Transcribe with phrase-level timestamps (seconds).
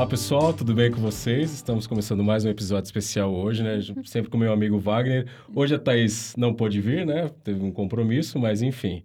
[0.00, 1.52] Olá pessoal, tudo bem com vocês?
[1.52, 3.78] Estamos começando mais um episódio especial hoje, né?
[4.06, 5.26] Sempre com meu amigo Wagner.
[5.54, 7.28] Hoje a Thaís não pôde vir, né?
[7.44, 9.02] Teve um compromisso, mas enfim.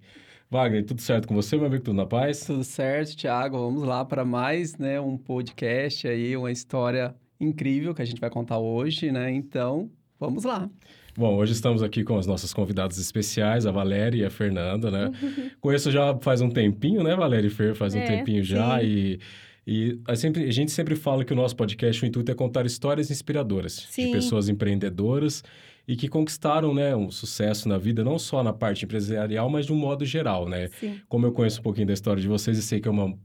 [0.50, 1.84] Wagner, tudo certo com você, meu amigo?
[1.84, 2.46] Tudo na paz?
[2.46, 3.58] Tudo certo, Thiago.
[3.58, 8.30] Vamos lá para mais né, um podcast aí, uma história incrível que a gente vai
[8.30, 9.30] contar hoje, né?
[9.30, 10.70] Então, vamos lá.
[11.18, 15.12] Bom, hoje estamos aqui com as nossas convidadas especiais, a Valéria e a Fernanda, né?
[15.60, 17.76] Conheço já faz um tempinho, né, Valéria e Fer?
[17.76, 18.86] Faz um É, tempinho já sim.
[18.86, 19.20] e...
[19.68, 22.66] E a, sempre, a gente sempre fala que o nosso podcast, o intuito é contar
[22.66, 24.12] histórias inspiradoras de Sim.
[24.12, 25.44] pessoas empreendedoras
[25.88, 29.74] e que conquistaram né, um sucesso na vida, não só na parte empresarial, mas de
[29.74, 30.70] um modo geral, né?
[30.80, 31.00] Sim.
[31.08, 33.18] Como eu conheço um pouquinho da história de vocês e sei que é uma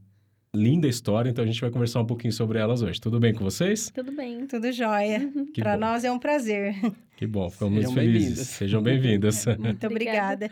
[0.53, 2.99] linda história, então a gente vai conversar um pouquinho sobre elas hoje.
[2.99, 3.89] Tudo bem com vocês?
[3.93, 4.45] Tudo bem.
[4.47, 5.31] Tudo jóia.
[5.53, 6.75] Que Para nós é um prazer.
[7.15, 8.47] Que bom, ficamos Sejam felizes.
[8.47, 9.45] Sejam bem-vindas.
[9.57, 10.49] Muito Obrigada.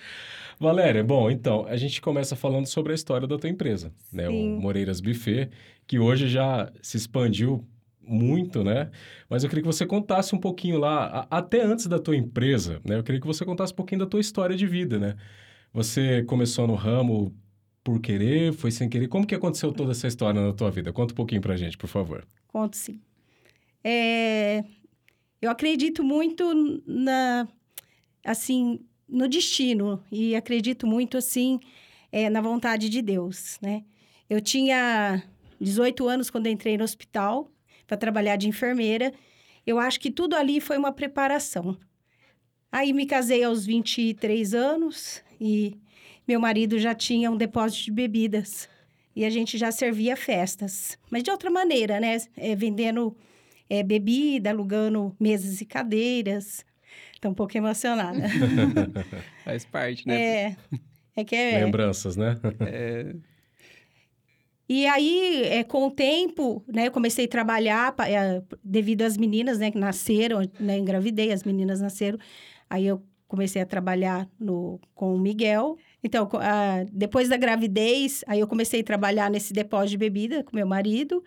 [0.60, 4.28] Valéria, bom, então, a gente começa falando sobre a história da tua empresa, né?
[4.28, 4.58] O Sim.
[4.60, 5.50] Moreiras Buffet,
[5.88, 7.66] que hoje já se expandiu
[8.02, 8.90] muito, né?
[9.30, 12.82] Mas eu queria que você contasse um pouquinho lá, a- até antes da tua empresa,
[12.84, 12.98] né?
[12.98, 15.16] Eu queria que você contasse um pouquinho da tua história de vida, né?
[15.72, 17.34] Você começou no ramo
[17.84, 19.08] por querer, foi sem querer.
[19.08, 20.92] Como que aconteceu toda essa história na tua vida?
[20.92, 22.28] Conta um pouquinho pra gente, por favor.
[22.48, 23.00] Conto sim.
[23.84, 24.64] É,
[25.42, 27.48] eu acredito muito na,
[28.26, 31.60] assim, no destino e acredito muito assim
[32.12, 33.84] é, na vontade de Deus, né?
[34.30, 35.24] Eu tinha
[35.60, 37.52] 18 anos quando entrei no hospital
[37.88, 39.12] para trabalhar de enfermeira.
[39.66, 41.78] Eu acho que tudo ali foi uma preparação.
[42.72, 45.76] Aí me casei aos 23 anos e
[46.28, 48.70] meu marido já tinha um depósito de bebidas.
[49.16, 50.98] E a gente já servia festas.
[51.10, 52.18] Mas de outra maneira, né?
[52.38, 53.18] É, vendendo
[53.68, 56.64] é, bebida, alugando mesas e cadeiras.
[57.22, 58.22] Tô um pouco emocionada.
[59.44, 60.16] Faz parte, né?
[60.22, 60.56] é,
[61.16, 61.64] é que é...
[61.66, 62.38] Lembranças, né?
[62.62, 63.14] É,
[64.68, 69.18] E aí, é, com o tempo, né, eu comecei a trabalhar pa- é, devido às
[69.18, 72.20] meninas, né, que nasceram, né, engravidei, as meninas nasceram.
[72.70, 75.76] Aí eu comecei a trabalhar no, com o Miguel.
[76.04, 80.56] Então, ah, depois da gravidez, aí eu comecei a trabalhar nesse depósito de bebida com
[80.56, 81.24] meu marido.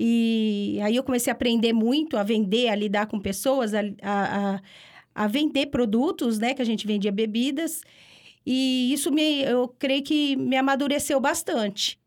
[0.00, 4.54] E aí eu comecei a aprender muito a vender, a lidar com pessoas, a, a,
[4.54, 4.60] a,
[5.14, 7.82] a vender produtos, né, que a gente vendia bebidas.
[8.44, 11.98] E isso me, eu creio que me amadureceu bastante.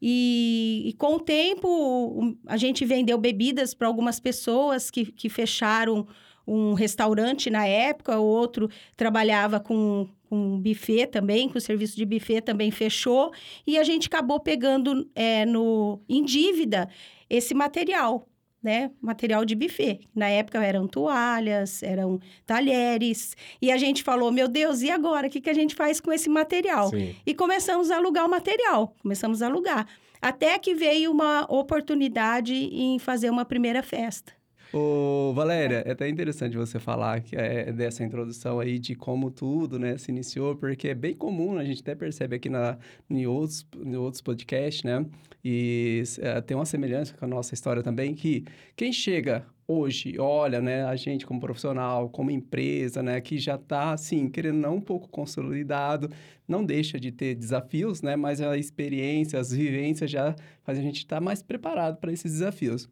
[0.00, 6.06] E, e com o tempo, a gente vendeu bebidas para algumas pessoas que, que fecharam
[6.46, 12.42] um restaurante na época, o outro trabalhava com, com buffet também, com serviço de buffet
[12.42, 13.32] também fechou,
[13.66, 16.88] e a gente acabou pegando é, no, em dívida
[17.30, 18.28] esse material,
[18.64, 18.90] né?
[19.00, 20.00] Material de buffet.
[20.14, 25.26] Na época eram toalhas, eram talheres, e a gente falou, meu Deus, e agora?
[25.26, 26.88] O que, que a gente faz com esse material?
[26.88, 27.14] Sim.
[27.26, 29.86] E começamos a alugar o material, começamos a alugar.
[30.20, 34.32] Até que veio uma oportunidade em fazer uma primeira festa.
[34.76, 39.78] Ô, Valéria, é até interessante você falar que é, dessa introdução aí de como tudo,
[39.78, 42.76] né, se iniciou, porque é bem comum, a gente até percebe aqui na,
[43.08, 45.06] em, outros, em outros podcasts, né,
[45.44, 50.60] e é, tem uma semelhança com a nossa história também, que quem chega hoje, olha,
[50.60, 54.80] né, a gente como profissional, como empresa, né, que já está, assim, querendo não um
[54.80, 56.10] pouco consolidado,
[56.48, 60.96] não deixa de ter desafios, né, mas a experiência, as vivências já faz a gente
[60.96, 62.88] estar mais preparado para esses desafios.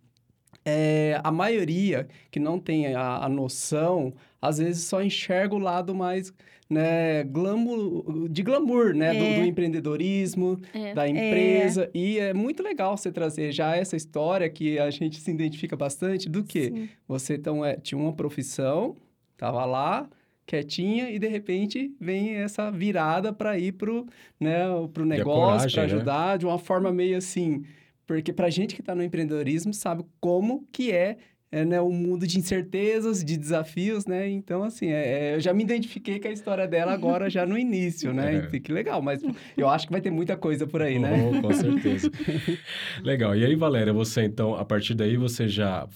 [0.64, 5.94] É, a maioria que não tem a, a noção, às vezes só enxerga o lado
[5.94, 6.32] mais
[6.70, 9.12] né, glamour, de glamour, né?
[9.12, 9.40] do- É.
[9.40, 10.94] Do, empreendedorismo, É.
[10.94, 11.90] da empresa.
[11.92, 16.28] E é muito legal você trazer já essa história que a gente se identifica bastante
[16.30, 16.88] do que Sim.
[17.06, 18.96] você então, é, tinha uma profissão,
[19.36, 20.08] tava lá,
[20.46, 24.06] quietinha, e de repente vem essa virada para ir pro,
[24.40, 24.60] né,
[24.94, 25.92] pro negócio, para né?
[25.94, 27.64] ajudar, de uma forma meio assim.
[28.06, 31.16] Porque pra gente que tá no empreendedorismo sabe como que é,
[31.50, 34.28] é né, um mundo de incertezas, de desafios, né?
[34.28, 37.58] Então, assim, é, é, eu já me identifiquei com a história dela agora, já no
[37.58, 38.48] início, né?
[38.50, 38.58] É.
[38.58, 39.22] Que legal, mas
[39.56, 41.10] eu acho que vai ter muita coisa por aí, né?
[41.12, 42.10] Oh, com certeza.
[43.04, 43.36] Legal.
[43.36, 45.86] E aí, Valéria, você então, a partir daí, você já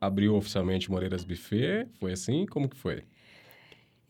[0.00, 1.86] abriu oficialmente Moreiras Buffet?
[1.98, 2.46] Foi assim?
[2.46, 3.02] Como que foi?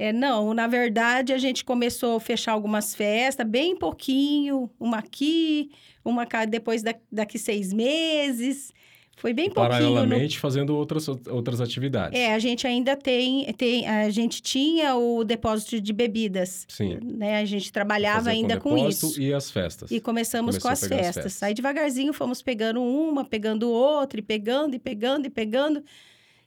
[0.02, 5.70] É, não, na verdade, a gente começou a fechar algumas festas, bem pouquinho, uma aqui,
[6.04, 8.72] uma cá, depois da, daqui seis meses.
[9.16, 9.90] Foi bem pouquinho.
[9.90, 12.19] no- Paralelamente, fazendo outras, outras atividades.
[12.19, 16.99] É, a gente ainda tem, tem, a gente tinha o depósito de bebidas, Sim.
[17.04, 17.37] né?
[17.38, 19.20] A gente trabalhava ainda com, depósito isso.
[19.20, 19.88] E as festas.
[19.93, 21.22] E começamos Começou com as pegar as festas.
[21.25, 21.43] festas.
[21.44, 25.84] Aí devagarzinho fomos pegando uma, pegando outra, e pegando, e pegando, e pegando.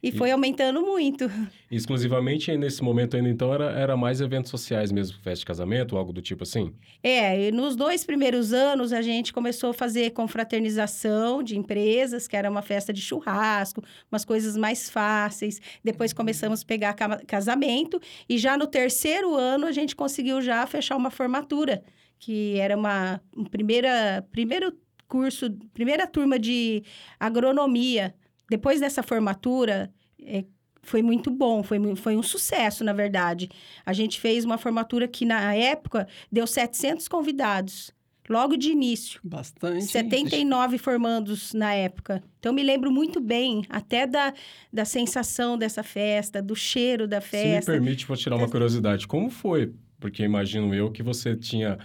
[0.10, 1.30] E, foi aumentando muito.
[1.72, 6.14] Exclusivamente nesse momento ainda, então, era, era mais eventos sociais mesmo, festa de casamento, algo
[6.14, 6.74] do tipo assim?
[7.04, 12.36] É, e nos dois primeiros anos a gente começou a fazer confraternização de empresas, que
[12.36, 15.60] era uma festa de churrasco, umas coisas mais fáceis.
[15.84, 18.00] Depois começamos a pegar ca- casamento
[18.30, 21.84] e já no terceiro ano a gente conseguiu já fechar uma formatura,
[22.20, 24.74] que era uma, um primeira primeiro
[25.08, 26.84] curso, primeira turma de
[27.20, 28.14] agronomia.
[28.50, 29.92] Depois dessa formatura,
[30.22, 30.46] é,
[30.82, 33.50] foi muito bom, foi, foi um sucesso, na verdade.
[33.86, 37.92] A gente fez uma formatura que, na época, deu 700 convidados,
[38.30, 39.20] logo de início.
[39.24, 39.86] Bastante.
[39.86, 42.24] 79 formandos na época.
[42.40, 44.34] Então, me lembro muito bem, até da,
[44.72, 47.72] da sensação dessa festa, do cheiro da Se me festa.
[47.72, 49.08] permite, vou tirar uma curiosidade.
[49.08, 49.74] Como foi?
[50.00, 51.80] Porque imagino eu que você tinha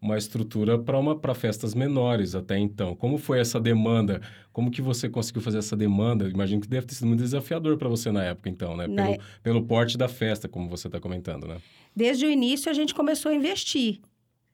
[0.00, 2.96] uma estrutura para uma para festas menores até então.
[2.96, 4.20] Como foi essa demanda?
[4.52, 6.28] Como que você conseguiu fazer essa demanda?
[6.28, 8.88] Imagino que deve ter sido muito desafiador para você na época, então, né?
[8.88, 11.58] Pelo, pelo porte da festa, como você está comentando, né?
[11.94, 14.00] Desde o início, a gente começou a investir.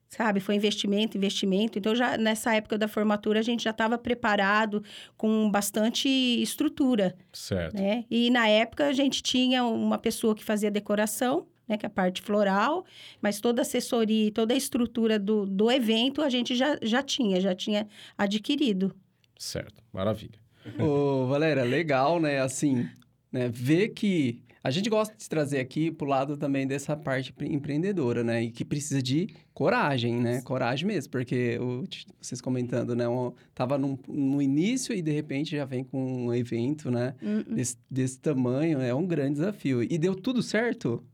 [0.09, 1.79] Sabe, foi investimento, investimento.
[1.79, 4.83] Então, já nessa época da formatura, a gente já estava preparado
[5.17, 7.15] com bastante estrutura.
[7.33, 7.75] Certo.
[7.75, 8.05] né?
[8.09, 11.77] E na época a gente tinha uma pessoa que fazia decoração, né?
[11.77, 12.85] Que é a parte floral,
[13.21, 17.03] mas toda a assessoria, e toda a estrutura do, do evento a gente já, já
[17.03, 17.87] tinha, já tinha
[18.17, 18.95] adquirido.
[19.39, 19.83] Certo.
[19.93, 20.39] Maravilha.
[20.81, 22.41] Ô, Valéria, legal, né?
[22.41, 22.89] Assim,
[23.31, 23.49] né?
[23.49, 28.25] Ver que a gente gosta de trazer aqui pro lado também dessa parte pre- empreendedora,
[28.25, 28.43] né?
[28.43, 30.41] E que precisa de coragem, né?
[30.43, 31.85] Coragem mesmo, porque o,
[32.21, 33.09] vocês comentando, né?
[33.09, 37.15] Um, tava num- no início e de repente já vem com um evento, né?
[37.23, 39.83] Hum, Desse, desse tamanho, é um grande desafio.
[39.85, 41.05] E deu tudo certo?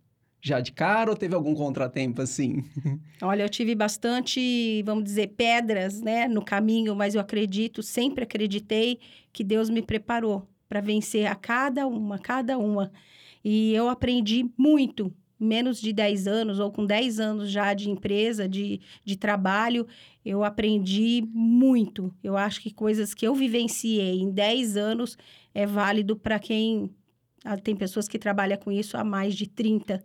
[0.45, 2.65] Já de cara ou teve algum contratempo assim?
[3.23, 8.99] Olha, eu tive bastante, vamos dizer, pedras, né, no caminho, mas eu acredito, sempre acreditei
[9.33, 12.91] que Deus me preparou para vencer a cada uma, cada uma.
[13.45, 18.49] E eu aprendi muito, menos de 10 anos, ou com 10 anos já de empresa,
[18.49, 19.87] de, de trabalho,
[20.25, 22.13] eu aprendi muito.
[22.23, 25.17] Eu acho que coisas que eu vivenciei em 10 anos
[25.55, 26.91] é válido para quem.
[27.45, 30.03] ah, Tem pessoas que trabalham com isso há mais de 30.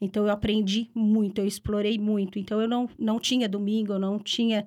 [0.00, 2.38] Então, eu aprendi muito, eu explorei muito.
[2.38, 4.66] Então, eu não, não tinha domingo, eu não tinha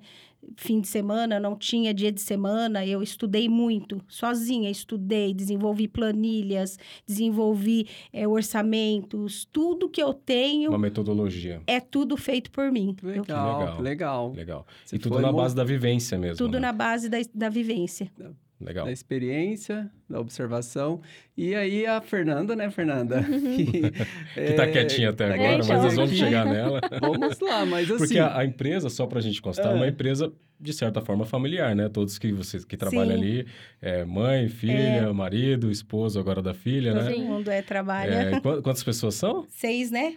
[0.56, 2.84] fim de semana, não tinha dia de semana.
[2.84, 9.46] Eu estudei muito, sozinha estudei, desenvolvi planilhas, desenvolvi eh, orçamentos.
[9.52, 11.62] Tudo que eu tenho Uma metodologia.
[11.66, 12.94] é tudo feito por mim.
[12.94, 13.80] Que Eu- legal, legal.
[13.80, 14.32] legal.
[14.32, 14.66] Legal.
[14.84, 16.36] Você e tudo na base da vivência mesmo.
[16.38, 16.60] tudo né?
[16.60, 18.10] na base da, da vivência.
[18.60, 18.84] Legal.
[18.84, 21.00] da experiência, da observação.
[21.36, 23.22] E aí a Fernanda, né, Fernanda?
[23.56, 23.90] que,
[24.34, 25.82] Que tá quietinha até tá agora, mas então.
[25.82, 26.80] nós vamos chegar nela.
[27.00, 27.98] Vamos lá, mas assim...
[27.98, 29.88] Porque a, a empresa, só pra gente constar, é uma Ah.
[29.88, 31.88] empresa, de certa forma, familiar, né?
[31.88, 33.22] Todos que vocês que trabalham Sim.
[33.22, 33.46] ali,
[33.80, 37.12] é, mãe, filha, marido, esposo agora da filha, Todo né?
[37.14, 37.24] Sim.
[37.24, 38.12] mundo é, trabalha.
[38.36, 39.46] É, quan- quantas pessoas são?
[39.48, 40.16] Seis, né?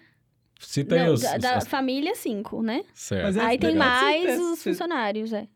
[0.59, 1.21] Cita aí Não, os...
[1.21, 2.83] da, os- da as- família, cinco, né?
[2.93, 3.23] Certo.
[3.23, 3.87] Mas é Aí tem legal.
[3.87, 5.47] mais Você- os você- funcionários, é.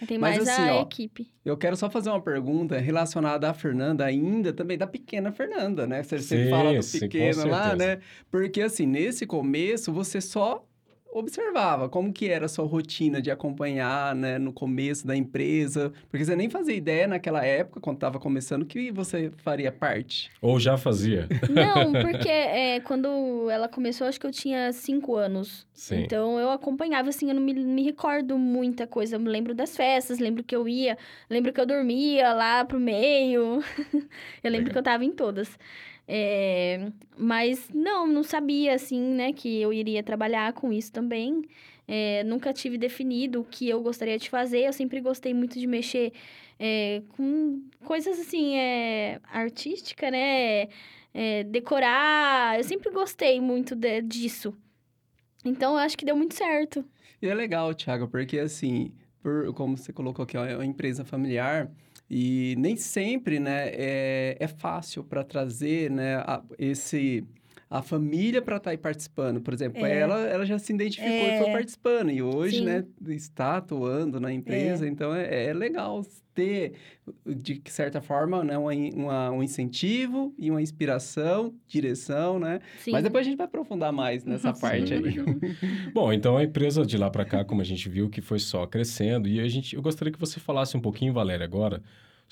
[0.00, 1.30] Aí tem Mas mais assim, a ó, equipe.
[1.44, 6.02] Eu quero só fazer uma pergunta relacionada à Fernanda ainda, também da pequena Fernanda, né?
[6.02, 7.76] Você Sim, sempre fala do pequeno lá, certeza.
[7.76, 8.00] né?
[8.30, 10.66] Porque assim, nesse começo, você só
[11.12, 16.24] observava como que era a sua rotina de acompanhar, né, no começo da empresa, porque
[16.24, 20.30] você nem fazia ideia naquela época, quando estava começando, que você faria parte.
[20.40, 21.28] Ou já fazia.
[21.50, 25.66] Não, porque é, quando ela começou, acho que eu tinha cinco anos.
[25.74, 26.02] Sim.
[26.02, 29.16] Então eu acompanhava, assim, eu não me, me recordo muita coisa.
[29.16, 30.96] Eu me lembro das festas, lembro que eu ia,
[31.28, 33.62] lembro que eu dormia lá pro meio.
[34.42, 34.72] eu lembro Legal.
[34.72, 35.58] que eu tava em todas.
[36.14, 41.42] É, mas não, não sabia, assim, né, que eu iria trabalhar com isso também.
[41.88, 44.66] É, nunca tive definido o que eu gostaria de fazer.
[44.66, 46.12] Eu sempre gostei muito de mexer
[46.60, 50.68] é, com coisas assim, é, artística, né?
[51.14, 52.58] É, decorar.
[52.58, 54.54] Eu sempre gostei muito de- disso.
[55.42, 56.84] Então, eu acho que deu muito certo.
[57.22, 58.92] E é legal, Thiago, porque assim,
[59.22, 61.70] por, como você colocou aqui, ó, é uma empresa familiar
[62.14, 67.26] e nem sempre, né, é, é fácil para trazer, né, a- esse
[67.78, 69.40] a família para estar aí participando.
[69.40, 69.98] Por exemplo, É.
[70.00, 71.52] ela, ela já se identificou e foi É.
[71.52, 72.10] participando.
[72.10, 72.64] E hoje, Sim.
[72.66, 74.86] né, está atuando na empresa.
[74.86, 76.72] Então, é, é legal ter,
[77.26, 82.60] de certa forma, né, uma, uma- um incentivo e uma inspiração, direção, né?
[82.78, 82.90] Sim.
[82.92, 85.00] Mas depois a gente vai aprofundar mais nessa parte aí.
[85.92, 88.66] Bom, então a empresa de lá para cá, como a gente viu, que foi só
[88.66, 89.28] crescendo.
[89.28, 91.82] E a gente, eu gostaria que você falasse um pouquinho, Valéria, agora,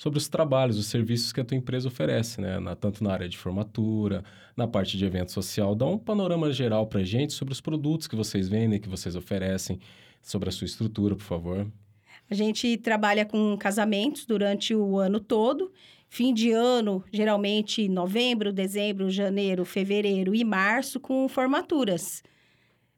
[0.01, 2.59] sobre os trabalhos, os serviços que a tua empresa oferece, né?
[2.59, 4.23] Na- tanto na área de formatura,
[4.57, 5.75] na parte de evento social.
[5.75, 9.79] Dá um panorama geral para gente sobre os produtos que vocês vendem, que vocês oferecem,
[10.19, 11.67] sobre a sua estrutura, por favor.
[12.27, 15.71] A gente trabalha com casamentos durante o ano todo.
[16.09, 22.23] fim de ano, geralmente novembro, dezembro, janeiro, fevereiro e março, com formaturas.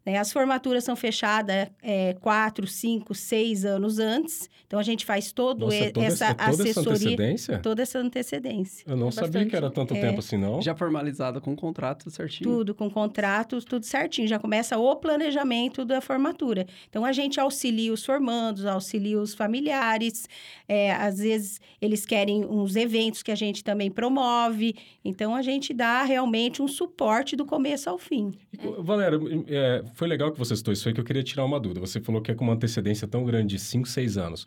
[0.05, 0.17] Né?
[0.17, 4.49] As formaturas são fechadas é, quatro, cinco, seis anos antes.
[4.67, 7.59] Então, a gente faz todo Nossa, e- toda essa essa, toda essa assessoria, antecedência?
[7.59, 8.85] toda essa antecedência.
[8.87, 9.49] Eu não É sabia bastante.
[9.49, 10.01] que era tanto É.
[10.01, 10.61] tempo assim, não.
[10.61, 12.49] Já formalizada com contrato certinho.
[12.49, 14.27] Tudo com contratos, tudo certinho.
[14.27, 16.65] Já começa o planejamento da formatura.
[16.89, 20.27] Então, a gente auxilia os formandos, auxilia os familiares.
[20.67, 24.75] É, às vezes, eles querem uns eventos que a gente também promove.
[25.05, 28.33] Então, a gente dá realmente um suporte do começo ao fim.
[28.51, 31.59] E Valéria, é, foi legal que você citou isso aí, que eu queria tirar uma
[31.59, 31.79] dúvida.
[31.79, 34.45] Você falou que é com uma antecedência tão grande, de 5, 6 anos.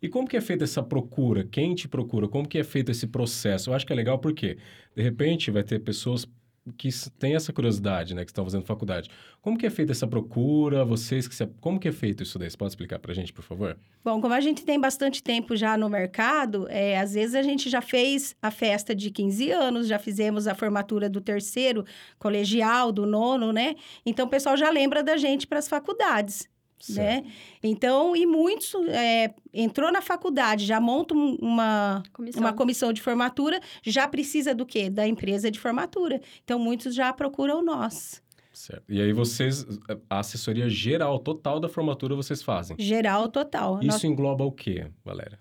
[0.00, 1.44] E como que é feita essa procura?
[1.44, 2.28] Quem te procura?
[2.28, 3.70] Como que é feito esse processo?
[3.70, 4.58] Eu acho que é legal porque,
[4.94, 6.26] de repente, vai ter pessoas
[6.72, 8.24] que têm essa curiosidade, né?
[8.24, 9.10] Que estão fazendo faculdade.
[9.42, 10.84] Como que é feita essa procura?
[10.84, 11.46] Vocês que se...
[11.60, 12.50] Como que é feito isso daí?
[12.50, 13.76] Você pode explicar pra gente, por favor?
[14.02, 17.68] Bom, como a gente tem bastante tempo já no mercado, é, às vezes a gente
[17.68, 21.84] já fez a festa de 15 anos, já fizemos a formatura do terceiro
[22.18, 23.74] colegial, do nono, né?
[24.06, 26.48] Então, o pessoal já lembra da gente para as faculdades.
[26.90, 27.24] Né?
[27.62, 32.40] Então, e muitos é, entrou na faculdade, já monta um- uma, Comissão.
[32.42, 34.90] uma comissão de formatura, já precisa do quê?
[34.90, 36.20] Da empresa de formatura.
[36.42, 38.22] Então, muitos já procuram nós.
[38.52, 38.84] Certo.
[38.88, 39.66] E aí vocês,
[40.08, 42.76] a assessoria geral, total da formatura vocês fazem.
[42.78, 43.80] Geral, total.
[43.82, 45.38] Isso engloba o quê, Valéria?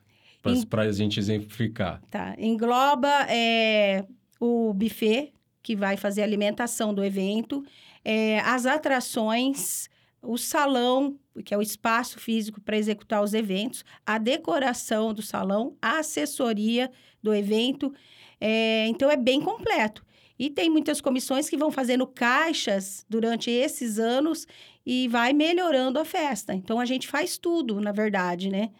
[0.69, 2.01] Para a gente exemplificar.
[2.09, 2.35] Tá.
[2.37, 4.03] Engloba é,
[4.39, 7.63] o buffet, que vai fazer a alimentação do evento,
[8.03, 9.87] é, as atrações,
[10.24, 15.75] o salão, que é o espaço físico para executar os eventos, a decoração do salão,
[15.82, 16.89] a assessoria
[17.22, 17.94] do evento.
[18.39, 20.06] É, então, é bem completo.
[20.39, 24.48] E tem muitas comissões que vão fazendo caixas durante esses anos
[24.86, 26.53] e vai melhorando a festa.
[26.53, 28.72] Então, a gente faz tudo, na verdade, né?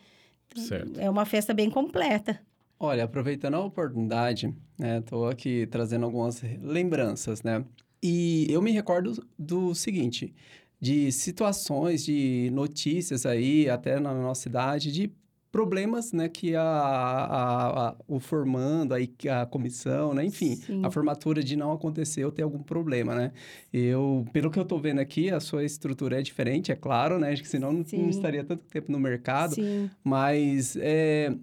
[0.56, 1.00] Certo.
[1.00, 2.42] É uma festa bem completa.
[2.80, 7.64] Olha, aproveitando a oportunidade, né, tô aqui trazendo algumas lembranças, né?
[8.02, 10.36] E eu me recordo do seguinte,
[10.84, 15.10] de situações, de notícias aí, até na nossa cidade, de
[15.50, 20.82] problemas, né, que a, a- a- o formando, aí, a comissão, né, enfim, Sim.
[20.84, 23.32] a formatura de não acontecer ou ter algum problema, né?
[23.72, 27.32] Eu, pelo que eu tô vendo aqui, a sua estrutura é diferente, é claro, né?
[27.32, 29.54] Acho que senão não, não estaria tanto tempo no mercado.
[29.56, 29.90] Sim.
[30.04, 31.34] Mas é,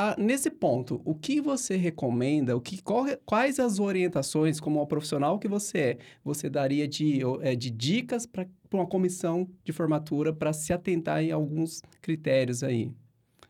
[0.00, 2.56] a- nesse ponto, o que você recomenda?
[2.56, 7.56] O que, qual- quais as orientações, como profissional que você é, você daria de, é,
[7.56, 12.92] de dicas para uma comissão de formatura para se atentar em alguns critérios aí?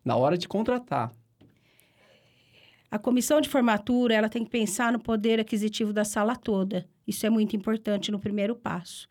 [0.03, 1.13] Na hora de contratar.
[2.91, 6.89] A comissão de formatura, ela tem que pensar no poder aquisitivo da sala toda.
[7.07, 9.07] Isso é muito importante no primeiro passo.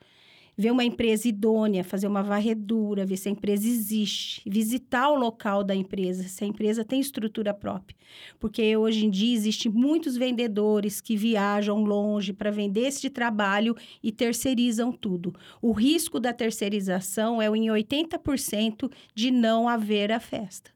[0.57, 5.63] Ver uma empresa idônea, fazer uma varredura, ver se a empresa existe, visitar o local
[5.63, 7.95] da empresa, se a empresa tem estrutura própria.
[8.39, 14.11] Porque hoje em dia existem muitos vendedores que viajam longe para vender este trabalho e
[14.11, 15.33] terceirizam tudo.
[15.61, 20.71] O risco da terceirização é em 80% de não haver a festa.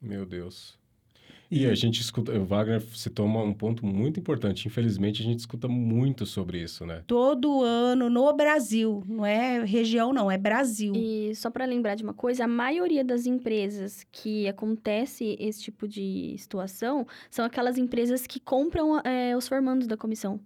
[0.00, 0.81] Meu Deus.
[1.54, 4.66] E a gente escuta, o Wagner citou um ponto muito importante.
[4.66, 7.02] Infelizmente, a gente escuta muito sobre isso, né?
[7.06, 9.02] todo ano no Brasil.
[9.06, 10.94] Não é região, não, é Brasil.
[10.96, 15.86] E só para lembrar de uma coisa, a maioria das empresas que acontece esse tipo
[15.86, 20.40] de situação são aquelas empresas que compram é, os formandos da comissão.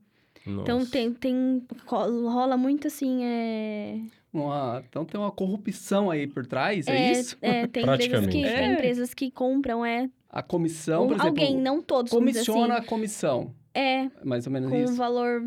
[0.44, 0.90] Então Nossa.
[0.92, 4.00] tem, tem ro- rola muito assim, é,
[4.44, 7.36] Uma- então tem uma corrupção aí por trás, é, é, isso?
[7.40, 8.72] é, tem empresas que tem É.
[8.72, 12.88] empresas que compram é A comissão, um- por exemplo, alguém, não todos, comissiona assim, a
[12.88, 13.54] comissão.
[13.74, 14.94] é Mais ou menos com um isso.
[14.94, 15.42] valor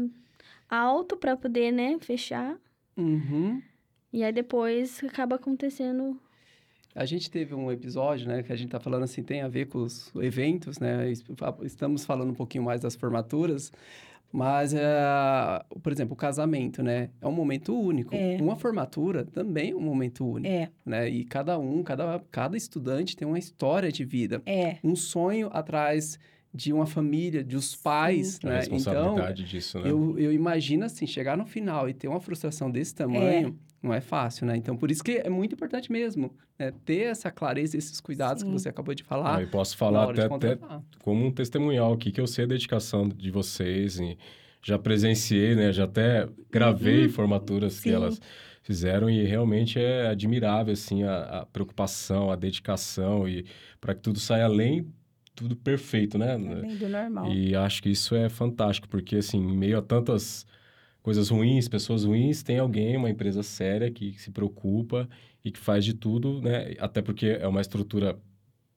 [0.69, 2.55] alto para poder, né, fechar.
[2.97, 3.61] Uhum.
[4.11, 6.19] E aí depois acaba acontecendo
[6.95, 9.67] A gente teve um episódio, né, que a gente tá falando assim, tem a ver
[9.67, 11.09] com os eventos, né?
[11.11, 11.23] es-
[11.61, 13.71] Estamos falando um pouquinho mais das formaturas,
[14.31, 17.09] mas, eh, por exemplo, o casamento, né?
[17.21, 18.13] É um momento único.
[18.15, 18.37] É.
[18.39, 21.09] Uma formatura também é um momento único, É, né?
[21.09, 24.77] E cada um, cada, cada estudante tem uma história de vida, é.
[24.83, 26.19] um sonho atrás
[26.53, 28.59] de uma família, dos pais, A né?
[28.63, 29.91] Então, responsabilidade disso, né?
[29.91, 34.01] eu, eu imagino assim, chegar no final e ter uma frustração desse tamanho, não é
[34.01, 34.55] fácil, né?
[34.57, 36.73] Então, por isso que é muito importante mesmo, né?
[36.85, 38.57] Ter essa clareza, esses cuidados que Sim.
[38.57, 39.43] você acabou de Ah, falar.
[39.43, 40.57] e posso falar até, até
[40.99, 43.99] como um testemunhal aqui, que eu sei a dedicação de vocês.
[43.99, 44.17] E
[44.61, 45.71] já presenciei, né?
[45.71, 47.95] Já até gravei formaturas que Sim.
[47.95, 48.19] elas
[48.61, 53.45] fizeram e realmente é admirável, assim, a, a preocupação, a dedicação e
[53.79, 54.85] para que tudo saia além,
[55.33, 56.33] tudo perfeito, né?
[56.33, 57.31] Além do normal.
[57.31, 60.45] E acho que isso é fantástico, porque assim, em meio a tantas
[61.01, 65.07] coisas ruins, pessoas ruins, tem alguém, uma empresa séria que se preocupa
[65.43, 66.73] e que faz de tudo, né?
[66.79, 68.17] Até porque é uma estrutura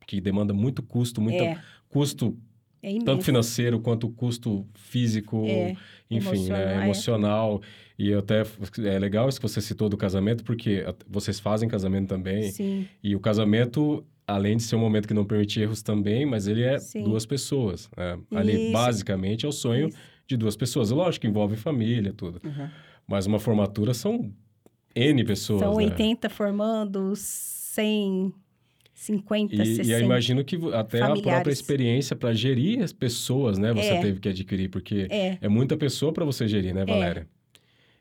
[0.07, 2.37] que demanda muito custo, muito É, custo
[2.83, 5.77] É tanto financeiro quanto custo físico, É,
[6.11, 6.85] enfim, emocional, né, é.
[6.85, 7.63] emocional.
[7.99, 8.43] E até
[8.85, 12.51] é legal isso que você citou do casamento, porque vocês fazem casamento também.
[12.51, 16.49] Sim, E o casamento, além de ser um momento que não permite erros também, mas
[16.49, 17.05] ele é Sim.
[17.05, 17.89] duas pessoas.
[17.97, 18.19] né?
[18.35, 19.99] Ali, basicamente, é o sonho Isso.
[20.27, 20.91] De duas pessoas.
[20.91, 22.41] Lógico que envolve família, tudo.
[22.45, 22.69] Uhum.
[23.07, 24.33] Mas uma formatura são
[24.95, 25.85] N pessoas, são né?
[25.85, 28.33] 80 formando, 100,
[28.95, 29.89] 50, E, 60.
[29.89, 31.59] e eu imagino que até a própria familiares.
[31.59, 33.73] experiência para gerir as pessoas, né?
[33.73, 34.01] Você É.
[34.01, 37.27] teve que adquirir, porque É, é muita pessoa para você gerir, né, Valéria?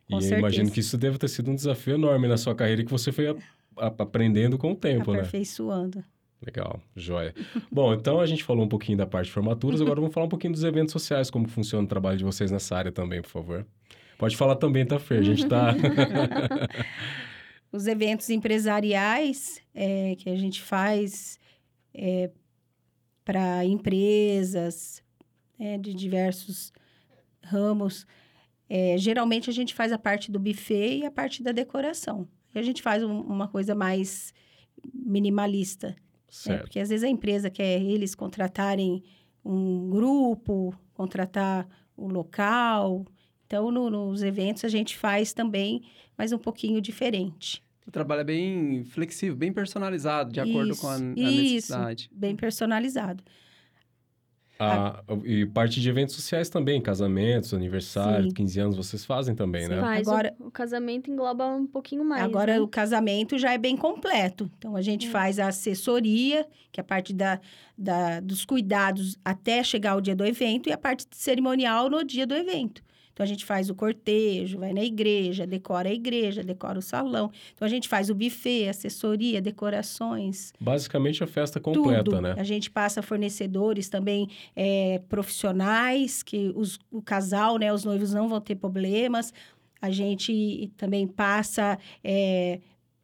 [0.09, 2.81] com e eu imagino que isso deve ter sido um desafio enorme na sua carreira
[2.81, 3.35] e que você foi a-
[3.77, 5.19] a- aprendendo com o tempo, né?
[5.19, 6.03] aperfeiçoando.
[6.45, 7.35] Legal, joia.
[7.71, 10.29] Bom, então a gente falou um pouquinho da parte de formaturas, agora vamos falar um
[10.29, 13.65] pouquinho dos eventos sociais, como funciona o trabalho de vocês nessa área também, por favor.
[14.17, 15.19] Pode falar também, tá, Fer?
[15.19, 15.73] A gente tá...
[17.71, 21.39] Os eventos empresariais é, que a gente faz
[23.23, 25.01] para empresas
[25.59, 26.73] é, de diversos
[27.43, 28.05] ramos,
[28.69, 32.27] é, geralmente a gente faz a parte do buffet e a parte da decoração.
[32.53, 34.33] E a gente faz um- uma coisa mais
[34.93, 35.95] minimalista,
[36.31, 36.55] né?
[36.55, 36.61] certo.
[36.63, 39.03] Porque às vezes a empresa quer eles contratarem
[39.43, 43.05] um grupo, contratar o local.
[43.45, 45.81] Então, no- nos eventos a gente faz também,
[46.17, 47.61] mas um pouquinho diferente.
[47.85, 52.09] O trabalho é bem flexível, bem personalizado, de acordo com a, a Isso, necessidade.
[52.13, 53.23] Bem personalizado.
[54.63, 58.33] Ah, e parte de eventos sociais também, casamentos, aniversários, Sim.
[58.35, 59.81] 15 anos, vocês fazem também, né?
[59.81, 62.23] Mas Agora- o, o casamento engloba um pouquinho mais.
[62.23, 62.59] Agora, né?
[62.61, 64.49] o casamento já é bem completo.
[64.57, 65.09] Então, a gente É.
[65.09, 67.39] faz a assessoria, que é a parte da,
[67.77, 72.27] da- dos cuidados até chegar o dia do evento, e a parte cerimonial no dia
[72.27, 72.83] do evento.
[73.21, 77.29] Então, a gente faz o cortejo, vai na igreja, decora a igreja, decora o salão.
[77.53, 82.19] Então, a gente faz o buffet, assessoria, decorações, Basicamente a festa completa, tudo.
[82.19, 82.33] né?
[82.35, 88.27] A gente passa fornecedores também é, profissionais, que os- o casal, né, os noivos não
[88.27, 89.31] vão ter problemas.
[89.79, 92.59] A gente também passa é,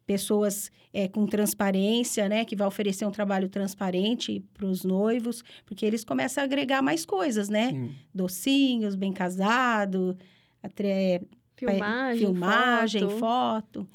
[0.08, 5.84] pessoas é, com transparência, né, que vai oferecer um trabalho transparente para os noivos, porque
[5.84, 7.72] eles começam a agregar mais coisas, né?
[7.72, 7.90] Sim.
[8.14, 10.16] Docinhos, bem casado,
[10.62, 11.20] até
[11.56, 13.18] Filmagem, filmagem, foto.
[13.18, 13.88] foto.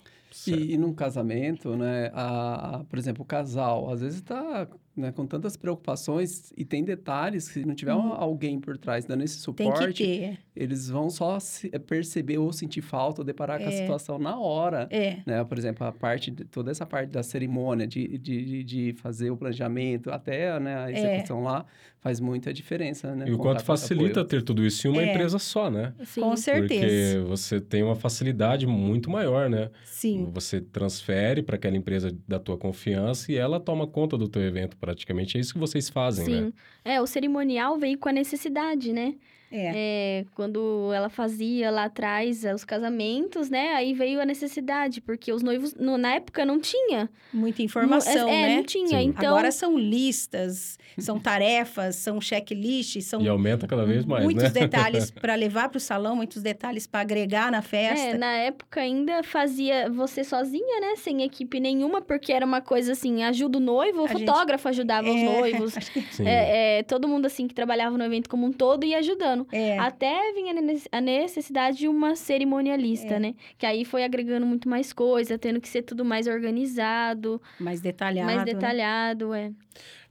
[0.47, 4.67] E, e num casamento, né, a, a- por exemplo, o casal, às vezes está
[5.15, 8.13] com tantas preocupações e tem detalhes que se não tiver Uhum.
[8.13, 13.21] alguém por trás dando esse suporte, eles vão só se- eh, perceber ou sentir falta
[13.21, 13.81] ou deparar com a É.
[13.81, 14.87] situação na hora.
[14.91, 15.17] É.
[15.25, 15.43] Né?
[15.43, 19.37] Por exemplo, a parte, de- toda essa parte da cerimônia, de, de, de- fazer o
[19.37, 21.65] planejamento até né, a execução lá,
[22.03, 23.25] faz muita diferença, né?
[23.29, 24.25] E o quanto facilita apoio.
[24.25, 25.11] ter tudo isso em uma É.
[25.13, 25.93] empresa só, né?
[26.03, 26.19] Sim.
[26.21, 27.17] Com certeza.
[27.19, 29.69] Porque você tem uma facilidade muito maior, né?
[29.85, 30.29] Sim.
[30.33, 34.75] Você transfere para aquela empresa da tua confiança e ela toma conta do teu evento,
[34.75, 35.37] praticamente.
[35.37, 36.41] É isso que vocês fazem, né?
[36.47, 36.53] Sim.
[36.83, 39.15] É, o cerimonial veio com a necessidade, né?
[39.55, 39.71] É.
[39.75, 43.73] É, quando ela fazia lá atrás eh, os casamentos, né?
[43.75, 47.07] Aí veio a necessidade, porque os noivos, no- na época, não tinha.
[47.31, 48.55] Muita informação, Não- é, né?
[48.57, 48.87] não tinha.
[48.99, 49.09] Sim.
[49.09, 54.43] Então, Agora são listas, são tarefas, são checklists, são E aumenta cada vez mais, muitos
[54.43, 54.49] né?
[54.49, 58.07] detalhes para levar para o salão, muitos detalhes para agregar na festa.
[58.07, 60.95] É, na época ainda fazia você sozinha, né?
[60.97, 64.67] Sem equipe nenhuma, porque era uma coisa assim, ajuda o noivo, o A gente- fotógrafo
[64.69, 65.73] ajudava os É, noivos.
[66.11, 66.27] Sim.
[66.27, 69.42] É, é, todo mundo assim que trabalhava no evento como um todo ia ajudando.
[69.51, 73.19] É, Até vinha a ne- a necessidade de uma cerimonialista, É.
[73.19, 73.35] né?
[73.57, 78.25] Que aí foi agregando muito mais coisa, tendo que ser tudo mais organizado, mais detalhado.
[78.25, 78.45] mais né?
[78.53, 79.51] detalhado, é.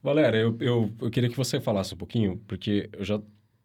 [0.02, 3.20] Valéria, eu, eu, eu queria que você falasse um pouquinho, porque eu já...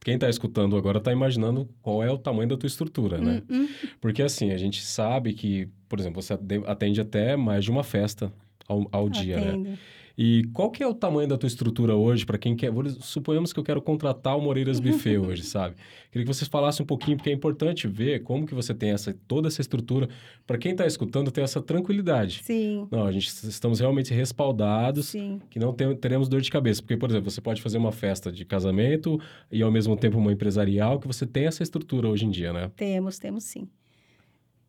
[0.06, 3.42] Quem está escutando agora está imaginando qual é o tamanho da tua estrutura, né?
[3.50, 3.68] Hum, hum.
[4.00, 7.84] Porque assim, a gente sabe que, por exemplo, você ate- atende até mais de uma
[7.84, 8.32] festa
[8.70, 9.78] ao, ao dia, né?
[10.20, 12.72] E qual que é o tamanho da tua estrutura hoje para quem quer...
[13.02, 15.76] Suponhamos que eu quero contratar o Moreiras Buffet hoje, sabe?
[16.12, 19.16] Queria que vocês falassem um pouquinho, porque é importante ver como que você tem essa,
[19.28, 20.10] toda essa estrutura
[20.48, 22.42] para quem está escutando ter essa tranquilidade.
[22.44, 25.40] Sim, Não, a gente estamos realmente respaldados sim.
[25.52, 26.82] que não tem- teremos dor de cabeça.
[26.82, 30.32] Porque, por exemplo, você pode fazer uma festa de casamento e, ao mesmo tempo, uma
[30.32, 32.72] empresarial, que você tem essa estrutura hoje em dia, né?
[32.76, 33.68] Temos, temos sim.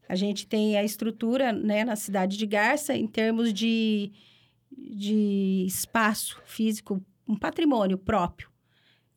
[0.07, 4.11] A gente tem a estrutura né, na cidade de Garça em termos de,
[4.71, 8.51] de espaço físico, um patrimônio próprio.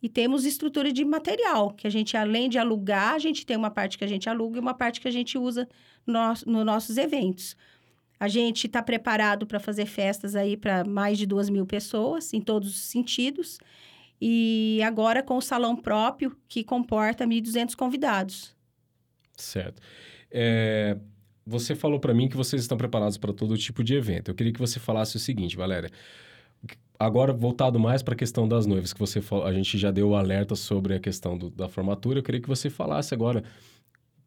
[0.02, 3.70] E temos estrutura de material, que a gente, além de alugar, a gente tem uma
[3.70, 5.70] parte que a gente aluga e uma parte que a gente usa
[6.06, 7.56] nos, nos nossos eventos.
[8.20, 12.42] A gente está preparado para fazer festas aí para mais de duas mil pessoas, em
[12.42, 13.60] todos os sentidos.
[14.20, 18.56] E agora com o salão próprio, que comporta 1.200 convidados.
[19.36, 19.82] Certo.
[20.30, 20.98] É,
[21.46, 24.30] você falou para mim que vocês estão preparados para todo tipo de evento.
[24.30, 25.90] Eu queria que você falasse o seguinte, Valéria.
[27.00, 30.16] agora voltado mais para a questão das noivas, que você a gente já deu o
[30.16, 32.20] alerta sobre a questão do, da formatura.
[32.20, 33.44] Eu queria que você falasse agora,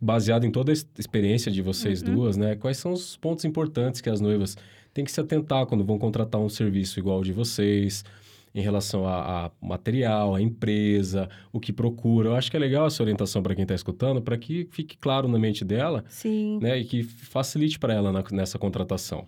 [0.01, 2.15] baseado em toda a experiência de vocês Uhum.
[2.15, 2.57] duas, né?
[2.57, 4.57] Quais são os pontos importantes que as noivas
[4.93, 8.05] têm que se atentar quando vão contratar um serviço igual ao de vocês,
[8.55, 12.29] em relação a, a material, a empresa, o que procura.
[12.29, 15.27] Eu acho que é legal essa orientação para quem está escutando, para que fique claro
[15.27, 16.61] na mente dela, Sim.
[16.63, 16.79] né?
[16.79, 19.27] E que facilite para ela na- nessa contratação.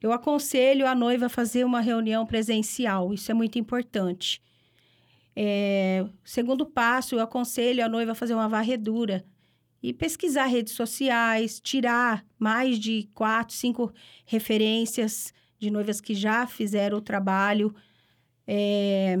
[0.00, 4.40] Eu aconselho a noiva a fazer uma reunião presencial, isso é muito importante.
[5.36, 9.24] É, segundo passo, eu aconselho a noiva a fazer uma varredura
[9.82, 13.92] e pesquisar redes sociais, tirar mais de quatro, cinco
[14.24, 17.74] referências de noivas que já fizeram o trabalho.
[18.46, 19.16] É,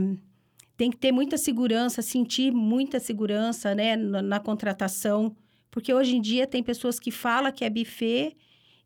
[0.76, 5.34] tem que ter muita segurança, sentir muita segurança né, na, na contratação,
[5.70, 8.36] porque hoje em dia tem pessoas que falam que é buffet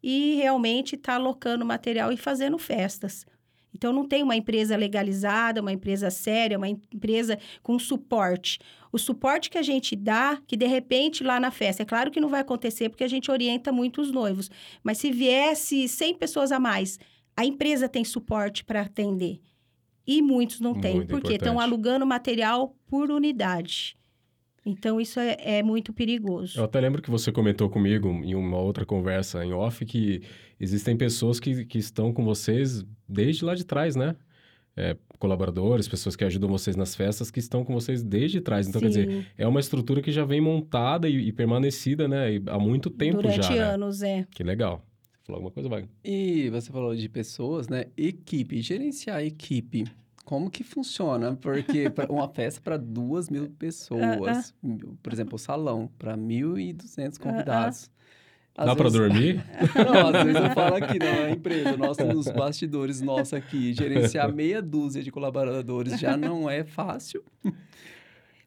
[0.03, 3.27] e realmente está alocando material e fazendo festas.
[3.74, 8.59] Então, não tem uma empresa legalizada, uma empresa séria, uma empresa com suporte.
[8.90, 12.20] O suporte que a gente dá, que de repente lá na festa, é claro que
[12.20, 14.51] não vai acontecer porque a gente orienta muito os noivos,
[14.83, 16.98] mas se viesse 100 pessoas a mais,
[17.37, 19.40] a empresa tem suporte para atender.
[20.09, 23.94] E muitos não têm, Muito porque estão alugando material por unidade.
[24.64, 26.59] Então, isso é, é muito perigoso.
[26.59, 30.23] Eu até lembro que você comentou comigo em uma outra conversa em off que
[30.59, 34.16] existem pessoas que, que estão com vocês desde lá de trás, né?
[34.75, 38.66] É, colaboradores, pessoas que ajudam vocês nas festas, que estão com vocês desde trás.
[38.66, 42.35] Então, quer dizer, Sim, é uma estrutura que já vem montada e, e permanecida, né?
[42.35, 43.61] E há muito tempo durante já, né?
[43.61, 44.27] anos, é.
[44.31, 44.88] Que legal.
[45.28, 45.90] Falou alguma coisa, Wagner?
[46.02, 47.84] E você falou de pessoas, né?
[47.98, 49.84] Equipe, gerenciar a equipe.
[50.24, 51.36] Como que funciona?
[51.36, 54.54] Porque uma festa para duas mil pessoas,
[55.02, 57.90] por exemplo, o salão para 1.200 convidados.
[58.56, 59.44] Às Dá pra vezes- dormir?
[59.76, 64.62] Não, às vezes eu falo aqui na empresa, nossa, nos bastidores, nossa aqui, gerenciar meia
[64.62, 67.22] dúzia de colaboradores já não é fácil.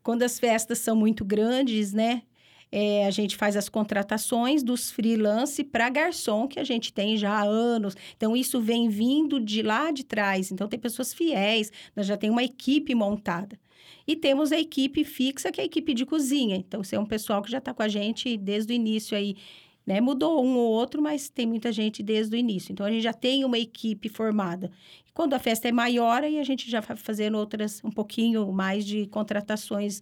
[0.02, 2.24] Quando as festas são muito grandes, né?
[2.72, 7.32] É, a gente faz as contratações dos freelance para garçom, que a gente tem já
[7.32, 7.96] há anos.
[8.16, 10.52] Então, isso vem vindo de lá de trás.
[10.52, 13.60] Então, tem pessoas fiéis, nós já temos uma equipe montada.
[14.08, 16.56] E temos a equipe fixa, que é a equipe de cozinha.
[16.56, 19.36] Então, esse é um pessoal que já está com a gente desde o início aí.
[19.86, 20.00] Né?
[20.00, 22.72] Mudou um ou outro, mas tem muita gente desde o início.
[22.72, 24.72] Então, a gente já tem uma equipe formada.
[25.14, 28.86] Quando a festa é maior, aí a gente já vai fazendo outras, um pouquinho mais
[28.86, 30.00] de contratações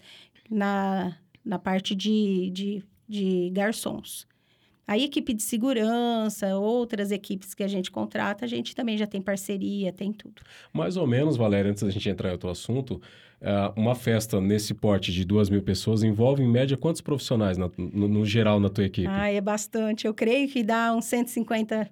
[0.49, 4.27] na, na parte de, de, de garçons.
[4.87, 9.21] Aí, equipe de segurança, outras equipes que a gente contrata, a gente também já tem
[9.21, 10.41] parceria, tem tudo.
[10.73, 12.99] Mais ou menos, Valéria, antes da gente entrar em outro assunto,
[13.39, 17.69] ah, uma festa nesse porte de duas mil pessoas envolve, em média, quantos profissionais na-
[17.77, 19.07] no, no geral na tua equipe?
[19.07, 20.07] Ah, é bastante.
[20.07, 21.87] Eu creio que dá uns 150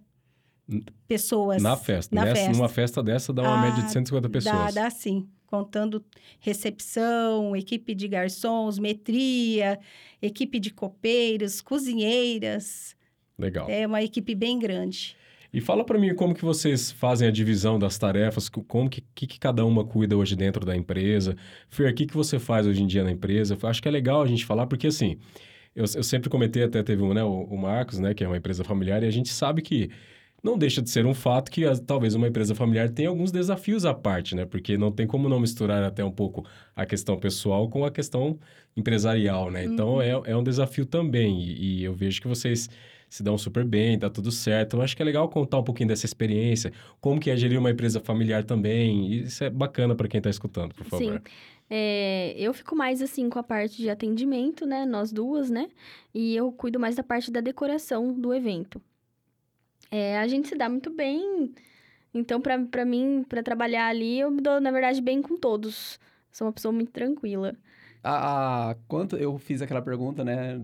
[1.08, 1.62] pessoas.
[1.62, 2.16] na festa.
[2.16, 2.52] na Nessa- festa.
[2.52, 4.74] Numa festa dessa dá uma Ah, média de 150 pessoas.
[4.74, 5.28] Dá, dá sim.
[5.48, 6.04] Contando
[6.40, 9.80] recepção, equipe de garçons, metria,
[10.22, 12.96] equipe de copeiros, cozinheiras.
[13.40, 13.70] Legal.
[13.70, 15.16] É uma equipe bem grande.
[15.54, 19.02] E fala pra mim como que vocês fazem a divisão das tarefas, co- como que,
[19.16, 21.36] que, que cada uma cuida hoje dentro da empresa.
[21.70, 23.58] Fer, o que, que você faz hoje em dia na empresa?
[23.64, 25.18] Acho que é legal a gente falar, porque assim,
[25.74, 28.38] eu, eu sempre comentei, até teve um, né, o, o Marcos, né, que é uma
[28.38, 29.90] empresa familiar, e a gente sabe que
[30.48, 33.86] não deixa de ser um fato que as- talvez uma empresa familiar tenha alguns desafios
[33.86, 34.46] à parte, né?
[34.46, 38.40] Porque não tem como não misturar até um pouco a questão pessoal com a questão
[38.76, 39.66] empresarial, né?
[39.66, 41.42] Então é, é um desafio também.
[41.42, 42.70] E, e eu vejo que vocês
[43.10, 44.76] se dão super bem, tá tudo certo.
[44.78, 47.72] Eu acho que é legal contar um pouquinho dessa experiência, como que é gerir uma
[47.72, 49.12] empresa familiar também.
[49.14, 51.14] Isso é bacana para quem tá escutando, por favor.
[51.14, 51.34] Sim.
[51.70, 54.86] É, eu fico mais assim com a parte de atendimento, né?
[54.86, 55.68] Nós duas, né?
[56.14, 58.82] E eu cuido mais da parte da decoração do evento.
[59.92, 61.54] É, a gente se dá muito bem.
[62.14, 66.00] Então, pra mim, pra trabalhar ali, eu me dou, na verdade, bem com todos.
[66.32, 67.56] Sou uma pessoa muito tranquila.
[68.04, 70.62] A, a- quanto eu fiz aquela pergunta, né?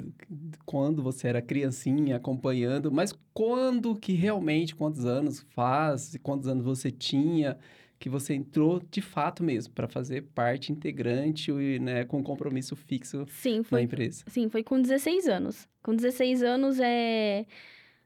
[0.66, 6.92] Quando você era criancinha acompanhando, mas quando que realmente, quantos anos faz, quantos anos você
[6.92, 7.58] tinha,
[8.00, 13.26] que você entrou de fato mesmo para fazer parte integrante e, né, com compromisso fixo
[13.28, 14.24] Sim, na foi empresa?
[14.28, 15.68] Sim, foi com 16 anos.
[15.82, 17.46] Com 16 anos, é...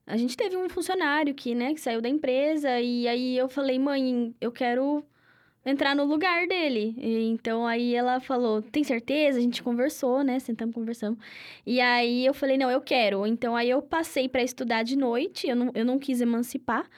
[0.08, 3.78] a gente teve um funcionário que, né, que saiu da empresa e aí eu falei,
[3.78, 5.04] mãe, eu quero
[5.66, 6.96] entrar no lugar dele.
[6.98, 9.38] E, então, aí ela falou, tem certeza?
[9.38, 11.20] A gente conversou, né, sentamos, conversamos.
[11.66, 13.28] E aí eu falei, não, eu quero.
[13.28, 16.90] Então, aí eu passei para estudar de noite, eu não, eu não quis emancipar.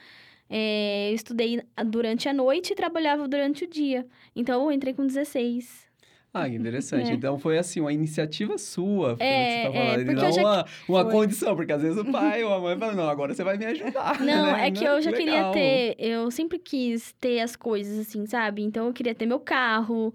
[0.48, 4.06] É, eu estudei durante a noite e trabalhava durante o dia.
[4.36, 5.88] Então, eu entrei com 16.
[6.34, 7.10] Ah, interessante.
[7.10, 7.13] É.
[7.13, 10.65] Então foi assim, uma iniciativa sua, É, você tá é, falando, porque não já- uma,
[10.88, 11.12] uma Foi.
[11.12, 13.65] condição, porque às vezes o pai ou a mãe fala, não, agora você vai me
[13.65, 14.20] ajudar.
[14.22, 14.68] Não, né?
[14.68, 15.52] é que Não, eu já queria legal.
[15.54, 15.96] ter.
[15.98, 18.62] Eu sempre quis ter as coisas assim, sabe?
[18.63, 20.13] Então eu queria ter meu carro.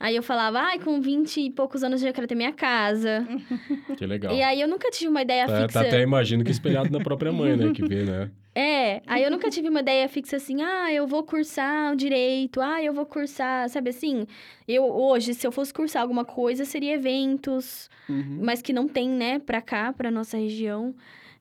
[0.00, 3.26] Aí eu falava, ai, com 20 e poucos anos eu já quero ter minha casa.
[3.98, 4.32] Que legal.
[4.32, 5.80] E aí eu nunca tive uma ideia Tá, fixa.
[5.82, 7.72] tá até imagino que espelhado na própria mãe, né?
[7.72, 8.30] Que vê, né?
[8.60, 12.82] É, aí eu nunca tive uma ideia fixa assim, ah, eu vou cursar direito, ah,
[12.82, 14.26] eu vou cursar, sabe assim?
[14.66, 18.40] Eu hoje, se eu fosse cursar alguma coisa, seria eventos, Uhum.
[18.42, 20.92] mas que não tem, né, pra cá, pra nossa região.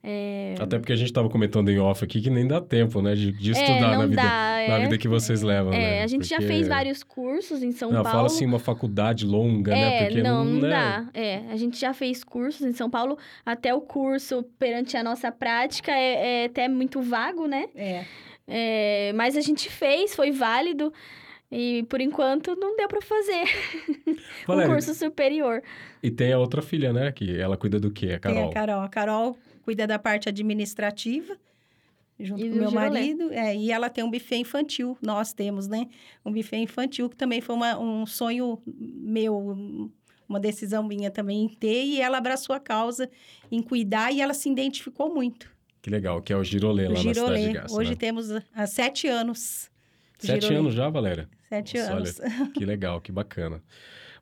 [0.03, 3.13] É, Até porque a gente tava comentando em off aqui que nem dá tempo, né?
[3.15, 4.79] De, de é, estudar não na vida, dá, na é.
[4.83, 5.97] vida que vocês levam, né?
[5.99, 8.15] É, a gente já Porque- fez vários cursos em São Não, Paulo.
[8.17, 10.03] fala assim, uma faculdade longa, né?
[10.03, 10.69] É, Porque não, não né?
[10.69, 11.05] dá.
[11.13, 15.31] É, a gente já fez cursos em São Paulo, até o curso perante a nossa
[15.31, 17.65] prática é, é até muito vago, né?
[17.75, 18.05] É.
[18.47, 20.93] É, mas a gente fez, foi válido.
[21.51, 23.43] E por enquanto não deu pra fazer
[24.07, 24.15] um
[24.47, 25.61] Valéria, curso superior.
[26.03, 27.11] e tem a outra filha, né?
[27.11, 28.07] Que ela cuida do quê?
[28.07, 28.49] A Tem Carol.
[28.49, 28.81] a Carol.
[28.81, 31.35] A Carol cuida da parte administrativa,
[32.17, 32.89] junto E com meu girolé.
[32.89, 33.33] marido.
[33.33, 34.97] É, e ela tem um buffet infantil.
[35.01, 35.89] Nós temos, né?
[36.25, 39.91] Um buffet infantil, que também foi uma- um sonho meu,
[40.29, 41.83] uma decisão minha também em ter.
[41.83, 43.09] E ela abraçou a causa
[43.51, 45.51] em cuidar e ela se identificou muito.
[45.81, 47.47] Que legal, que é o Girolê O lá na cidade Girolê.
[47.47, 47.95] de Gás, Hoje né?
[47.97, 49.69] temos há sete anos.
[50.17, 50.59] Sete Girolê.
[50.61, 51.29] anos já, Valéria?
[51.49, 52.19] Sete Nossa, anos.
[52.57, 53.61] Que legal, que bacana.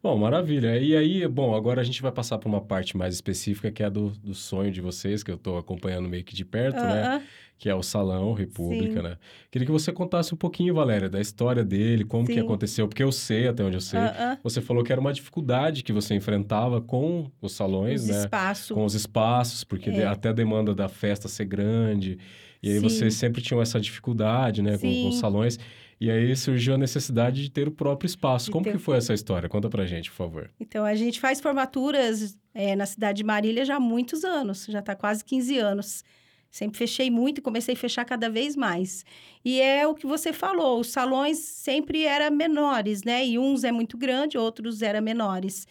[0.05, 0.77] Bom, maravilha.
[0.77, 3.87] E aí, bom, agora a gente vai passar para uma parte mais específica, que é
[3.87, 7.01] a do, do sonho de vocês, que eu estou acompanhando meio que de perto, né?
[7.03, 7.21] Ah, ah.
[7.57, 9.01] Que é o Salão República, Sim.
[9.01, 9.17] né?
[9.49, 12.41] Queria que você contasse um pouquinho, Valéria, da história dele, como que Sim.
[12.41, 13.99] aconteceu, porque eu sei, até onde eu sei.
[13.99, 14.37] Ah.
[14.43, 18.19] Você falou que era uma dificuldade que você enfrentava com os salões, Os né?
[18.25, 18.75] espaços.
[18.75, 20.05] Com os espaços, porque É.
[20.05, 22.19] até a demanda da festa ser grande.
[22.61, 22.81] E aí Sim.
[22.81, 25.57] vocês sempre tinham essa dificuldade, né, com, com os salões.
[25.99, 28.47] E aí surgiu a necessidade de ter o próprio espaço.
[28.47, 29.47] De Como ter que foi essa história?
[29.47, 30.51] Conta pra gente, por favor.
[30.59, 34.79] Então, a gente faz formaturas é, na cidade de Marília já há muitos anos, já
[34.79, 36.03] está quase 15 anos.
[36.51, 39.03] Sempre fechei muito e comecei a fechar cada vez mais.
[39.43, 43.25] E é o que você falou, os salões sempre eram menores, né?
[43.25, 45.67] E uns é muito grande, outros eram menores.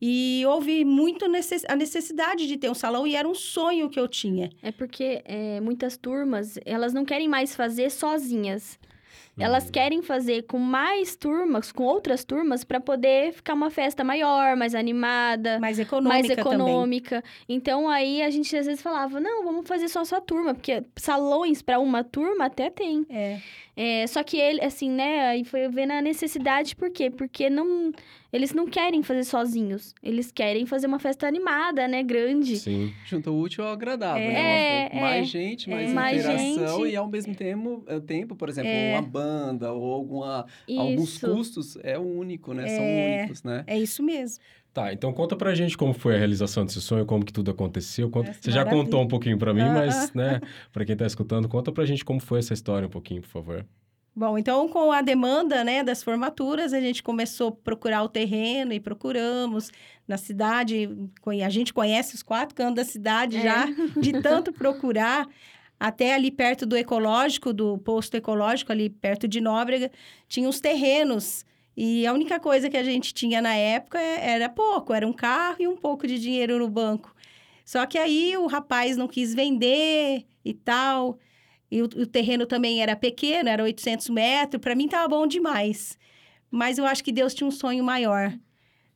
[0.00, 1.64] E houve muito necess...
[1.68, 4.50] a necessidade de ter um salão e era um sonho que eu tinha.
[4.62, 8.78] É porque é, muitas turmas, elas não querem mais fazer sozinhas.
[9.38, 9.70] Elas Hum.
[9.72, 14.74] querem fazer com mais turmas, com outras turmas, para poder ficar uma festa maior, mais
[14.74, 15.58] animada.
[15.60, 16.40] Mais econômica mais também.
[16.66, 17.24] econômica.
[17.48, 20.82] Então aí a gente às vezes falava: "Não, vamos fazer só a sua turma", porque
[20.96, 23.06] salões para uma turma até tem.
[23.08, 23.38] É,
[23.76, 27.08] É, só que ele assim, né, aí foi vendo a necessidade por quê?
[27.10, 27.92] Porque não
[28.32, 29.94] eles não querem fazer sozinhos.
[30.02, 32.56] Eles querem fazer uma festa animada, né, grande.
[32.56, 32.92] Sim.
[33.06, 34.88] Junta o útil ao agradável, É, né?
[34.92, 35.02] Uma- é.
[35.12, 35.94] mais gente, mais É.
[35.94, 36.92] Mais interação gente.
[36.92, 38.92] e ao mesmo tempo, é, tempo, por exemplo, É.
[38.92, 40.46] uma banda ou alguma,
[40.78, 42.66] alguns custos é único, né?
[42.68, 43.18] São É.
[43.20, 43.64] únicos, né?
[43.66, 44.42] é isso mesmo.
[44.72, 48.08] Tá, então conta pra gente como foi a realização desse sonho, como que tudo aconteceu.
[48.08, 48.84] Conta- Você já maravilha.
[48.84, 50.40] contou um pouquinho pra mim, mas, né,
[50.72, 53.66] pra quem tá escutando, conta pra gente como foi essa história um pouquinho, por favor.
[54.14, 58.72] Bom, então com a demanda, né, das formaturas, a gente começou a procurar o terreno
[58.72, 59.70] e procuramos
[60.06, 60.88] na cidade.
[61.44, 63.40] A gente conhece os quatro cantos da cidade É.
[63.42, 63.66] já,
[64.00, 65.26] de tanto procurar.
[65.78, 69.90] Até ali perto do ecológico, do posto ecológico, ali perto de Nóbrega,
[70.28, 71.46] tinha os terrenos.
[71.74, 75.12] E a única coisa que a gente tinha na época é- era pouco, era um
[75.12, 77.14] carro e um pouco de dinheiro no banco.
[77.64, 81.18] Só que aí o rapaz não quis vender e tal.
[81.70, 84.60] E o, o terreno também era pequeno, era 800 metros.
[84.60, 85.96] Para mim, estava bom demais.
[86.50, 88.36] Mas eu acho que Deus tinha um sonho maior.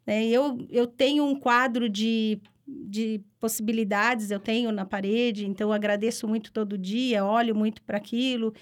[0.04, 0.26] Né?
[0.26, 5.46] Eu, eu tenho um quadro de, de possibilidades, eu tenho na parede.
[5.46, 8.52] Então, eu agradeço muito todo dia, olho muito para aquilo.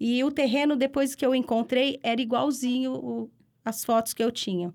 [0.00, 3.30] E o terreno, depois que eu encontrei, era igualzinho o,
[3.62, 4.72] as fotos que eu tinha.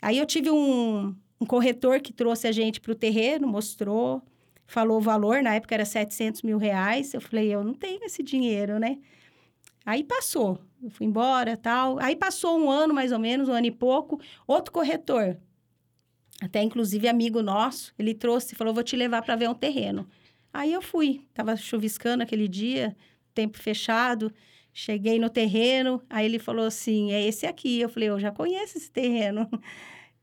[0.00, 4.20] Aí, eu tive um, um corretor que trouxe a gente para o terreno, mostrou
[4.66, 7.14] falou o valor, na época era 700 mil reais.
[7.14, 8.98] Eu falei, eu não tenho esse dinheiro, né?
[9.84, 11.98] Aí passou, eu fui embora tal.
[11.98, 14.20] Aí passou um ano mais ou menos, um ano e pouco.
[14.46, 15.36] Outro corretor,
[16.40, 20.08] até inclusive amigo nosso, ele trouxe falou: vou te levar para ver um terreno.
[20.52, 22.96] Aí eu fui, tava chuviscando aquele dia,
[23.34, 24.32] tempo fechado.
[24.74, 27.80] Cheguei no terreno, aí ele falou assim: é esse aqui.
[27.80, 29.48] Eu falei: eu já conheço esse terreno.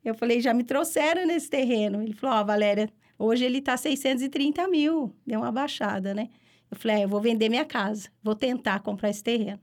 [0.02, 2.02] Eu falei: já me trouxeram nesse terreno.
[2.02, 6.29] Ele falou: ó, Valéria, Hoje ele tá 630 mil, deu uma baixada, né?
[6.71, 9.60] Eu falei, ah, eu vou vender minha casa, vou tentar comprar esse terreno.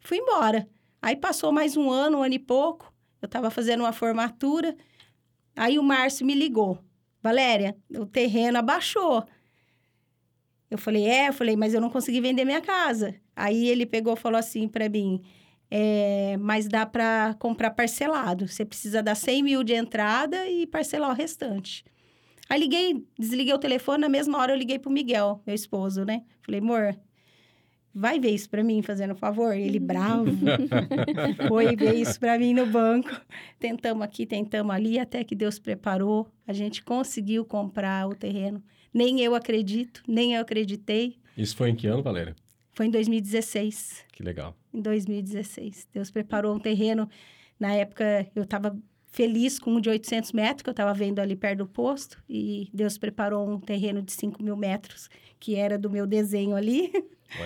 [0.00, 0.68] Fui embora.
[1.00, 4.76] Aí passou mais um ano, um ano e pouco, eu estava fazendo uma formatura,
[5.56, 6.78] aí o Márcio me ligou.
[7.22, 9.24] Valéria, o terreno abaixou.
[10.70, 13.14] Eu falei, é, eu falei, mas eu não consegui vender minha casa.
[13.34, 15.22] Aí ele pegou e falou assim para mim,
[15.70, 18.48] é, mas dá para comprar parcelado.
[18.48, 21.84] Você precisa dar 100 mil de entrada e parcelar o restante.
[22.52, 26.22] Aí liguei, desliguei o telefone, na mesma hora eu liguei pro Miguel, meu esposo, né?
[26.42, 26.94] Falei, amor,
[27.94, 29.56] vai ver isso para mim, fazendo um favor.
[29.56, 30.26] Ele bravo.
[31.48, 33.08] Foi ver isso para mim no banco.
[33.58, 36.30] Tentamos aqui, tentamos ali, até que Deus preparou.
[36.46, 38.62] A gente conseguiu comprar o terreno.
[38.92, 41.16] Nem eu acredito, nem eu acreditei.
[41.34, 42.36] Isso foi em que ano, Valéria?
[42.74, 44.04] Foi em 2016.
[44.12, 44.54] Que legal.
[44.74, 45.88] Em 2016.
[45.90, 47.08] Deus preparou um terreno.
[47.58, 48.76] Na época, eu estava
[49.12, 52.20] feliz com um de 800 metros, que eu estava vendo ali perto do posto.
[52.28, 56.90] E Deus preparou um terreno de 5 mil metros, que era do meu desenho ali.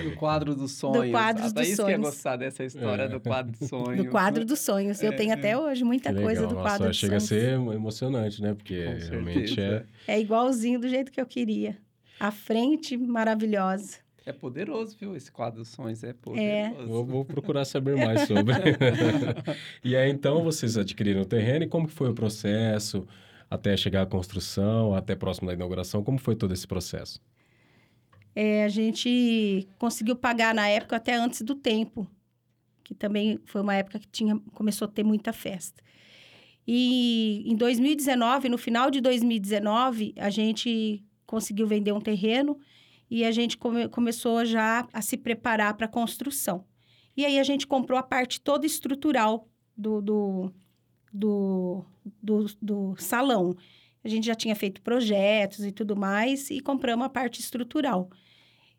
[0.03, 1.07] Do quadro dos sonhos.
[1.07, 1.85] Do quadro dos sonhos.
[1.85, 3.09] que ia gostar dessa história é.
[3.09, 4.05] do quadro dos sonhos.
[4.05, 5.03] Do quadro dos sonhos.
[5.03, 5.17] Eu é.
[5.17, 6.49] tenho até hoje muita que coisa legal.
[6.49, 7.29] do Nossa, quadro dos chega sonhos.
[7.29, 8.55] Chega a ser emocionante, né?
[8.55, 9.85] Porque realmente é...
[10.09, 11.77] É igualzinho do jeito que eu queria.
[12.19, 14.06] A frente maravilhosa.
[14.27, 15.15] É poderoso, viu?
[15.15, 16.83] Esse quadro dos sonhos é poderoso.
[16.83, 16.85] É.
[16.85, 18.55] Vou, vou procurar saber mais sobre.
[19.85, 23.07] e aí, então, vocês adquiriram o terreno e como que foi o processo
[23.49, 26.03] até chegar à construção, até próximo da inauguração?
[26.03, 27.23] Como foi todo esse processo?
[28.35, 32.05] É, a gente conseguiu pagar na época até antes do tempo,
[32.83, 35.81] que também foi uma época que tinha, começou a ter muita festa.
[36.67, 42.59] E em 2019, no final de 2019, a gente conseguiu vender um terreno
[43.11, 46.65] e a gente come, começou já a se preparar para a construção.
[47.17, 50.53] E aí a gente comprou a parte toda estrutural do, do,
[51.13, 51.85] do,
[52.23, 53.57] do, do salão.
[54.05, 58.11] A gente já tinha feito projetos e tudo mais e compramos a parte estrutural.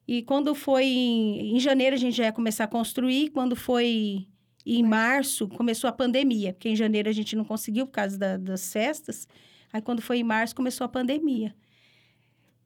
[0.07, 3.29] E quando foi em, em janeiro, a gente já ia começar a construir.
[3.31, 4.27] Quando foi
[4.65, 8.37] em março, começou a pandemia, porque em janeiro a gente não conseguiu por causa da,
[8.37, 9.27] das festas.
[9.71, 11.53] Aí, quando foi em março, começou a pandemia.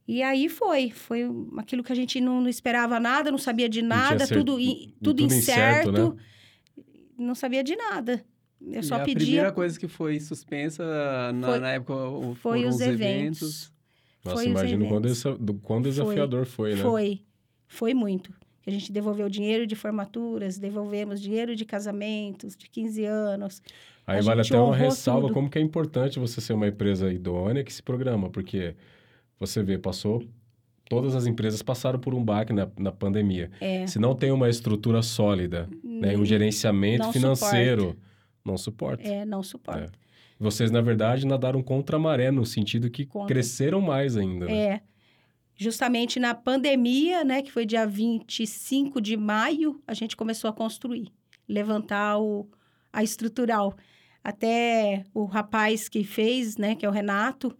[0.07, 3.81] E aí foi, foi aquilo que a gente não, não esperava nada, não sabia de
[3.81, 6.23] nada, tudo, tudo, tudo incerto, incerto né?
[7.17, 8.23] não sabia de nada.
[8.69, 9.13] Eu só e pedia.
[9.13, 10.83] A primeira coisa que foi suspensa
[11.33, 11.93] na, foi, na época
[12.35, 13.01] foi os, os eventos.
[13.01, 13.73] eventos.
[14.23, 16.81] Nossa, foi imagino quando, essa, do, quão desafiador foi, foi, né?
[16.83, 17.21] Foi,
[17.67, 18.31] foi muito.
[18.65, 23.61] A gente devolveu dinheiro de formaturas, devolvemos dinheiro de casamentos, de 15 anos.
[24.05, 25.33] Aí a vale até uma ressalva tudo.
[25.33, 28.75] como que é importante você ser uma empresa idônea que se programa, porque
[29.41, 30.23] você vê, passou.
[30.87, 33.49] Todas as empresas passaram por um baque na, na pandemia.
[33.59, 33.87] É.
[33.87, 37.99] Se não tem uma estrutura sólida, né, um gerenciamento não financeiro, suporta.
[38.45, 39.07] não suporta.
[39.07, 39.91] É, não suporta.
[39.97, 40.01] É.
[40.39, 43.27] Vocês, na verdade, nadaram contra a maré, no sentido que Contra.
[43.27, 44.45] cresceram mais ainda.
[44.45, 44.53] Né?
[44.53, 44.81] É.
[45.55, 51.11] Justamente na pandemia, né, que foi dia 25 de maio, a gente começou a construir,
[51.47, 52.47] levantar o,
[52.91, 53.75] a estrutural.
[54.23, 57.55] Até o rapaz que fez, né, que é o Renato,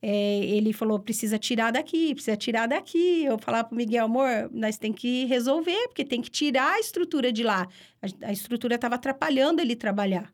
[0.00, 3.24] é, ele falou, precisa tirar daqui, precisa tirar daqui.
[3.24, 7.32] Eu falava pro Miguel, amor, nós tem que resolver, porque tem que tirar a estrutura
[7.32, 7.66] de lá.
[8.00, 10.32] A, a estrutura estava atrapalhando ele trabalhar.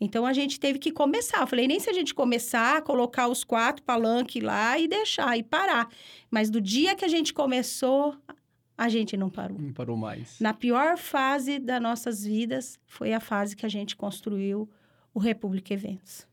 [0.00, 1.40] Então, a gente teve que começar.
[1.40, 5.42] Eu falei, nem se a gente começar, colocar os quatro palanques lá e deixar, e
[5.42, 5.88] parar.
[6.30, 8.14] Mas do dia que a gente começou,
[8.76, 9.58] a gente não parou.
[9.58, 10.38] Não parou mais.
[10.38, 14.68] Na pior fase das nossas vidas, foi a fase que a gente construiu
[15.14, 16.26] o República Eventos.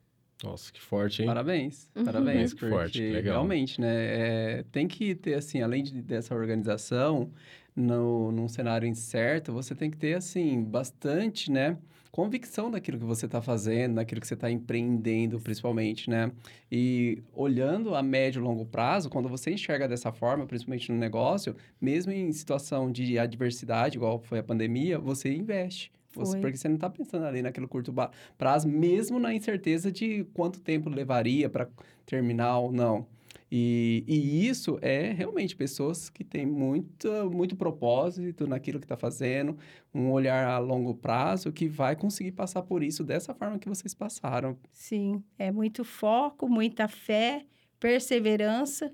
[0.44, 1.28] Nossa, que forte, hein?
[1.28, 2.04] Parabéns, Uhum.
[2.04, 2.54] parabéns.
[2.54, 3.36] Que porque forte, que legal.
[3.36, 4.60] Realmente, né?
[4.60, 7.32] é, tem que ter, assim, além de, dessa organização,
[7.76, 11.78] no, num cenário incerto, você tem que ter, assim, bastante, né?
[12.12, 16.32] Convicção daquilo que você está fazendo, daquilo que você está empreendendo, principalmente, né?
[16.72, 21.56] E olhando a médio e longo prazo, quando você enxerga dessa forma, principalmente no negócio,
[21.82, 25.92] mesmo em situação de adversidade, igual foi a pandemia, você investe.
[26.14, 27.94] Você, porque você não está pensando ali naquele curto
[28.38, 31.68] prazo, mesmo na incerteza de quanto tempo levaria para
[32.06, 33.08] terminar ou não.
[33.56, 39.56] E, e isso é realmente pessoas que têm muito, muito propósito naquilo que está fazendo,
[39.94, 43.94] um olhar a longo prazo que vai conseguir passar por isso dessa forma que vocês
[43.94, 44.58] passaram.
[44.72, 47.46] Sim, é muito foco, muita fé,
[47.80, 48.92] perseverança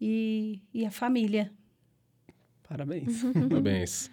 [0.00, 1.52] e, e a família.
[2.66, 3.22] Parabéns.
[3.48, 4.10] Parabéns.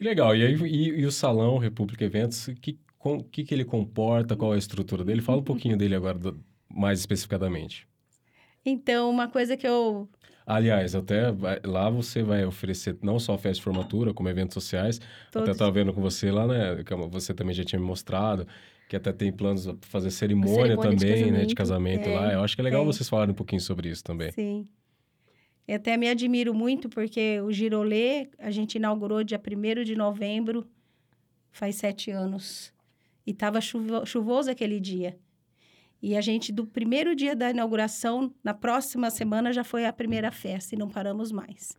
[0.00, 0.34] Que legal.
[0.34, 4.34] E, aí, e, e o Salão República Eventos, o que, com, que, que ele comporta?
[4.34, 5.20] Qual é a estrutura dele?
[5.20, 7.86] Fala um pouquinho dele agora, do- mais especificadamente.
[8.64, 10.08] Então, uma coisa que eu
[10.46, 14.98] Aliás, até vai- lá você vai oferecer não só festa de formatura, como eventos sociais.
[15.28, 16.82] Até todos estava vendo com você lá, né?
[16.82, 18.46] que Você também já tinha me mostrado
[18.88, 21.44] que até tem planos para fazer cerimônia, cerimônia de também, né?
[21.44, 22.08] De casamento.
[22.08, 22.32] É, lá.
[22.32, 22.92] Eu acho que é legal tem.
[22.92, 24.32] vocês falarem um pouquinho sobre isso também.
[24.32, 24.66] Sim.
[25.70, 30.66] Eu até me admiro muito, porque o Girolê, a gente inaugurou dia 1 de novembro,
[31.52, 32.74] faz sete anos.
[33.24, 35.16] E estava chuvoso aquele dia.
[36.02, 40.32] E a gente, do primeiro dia da inauguração, na próxima semana já foi a primeira
[40.32, 41.78] festa e não paramos mais.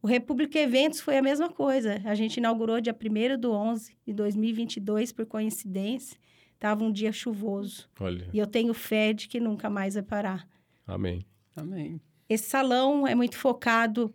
[0.00, 2.00] O República Eventos foi a mesma coisa.
[2.06, 6.18] A gente inaugurou dia 1 do 11 de 2022, por coincidência.
[6.54, 7.90] Estava um dia chuvoso.
[8.00, 10.48] Olha, E eu tenho fé de que nunca mais vai parar.
[10.86, 11.26] amém.
[11.54, 12.00] Amém.
[12.28, 14.12] Esse salão é muito focado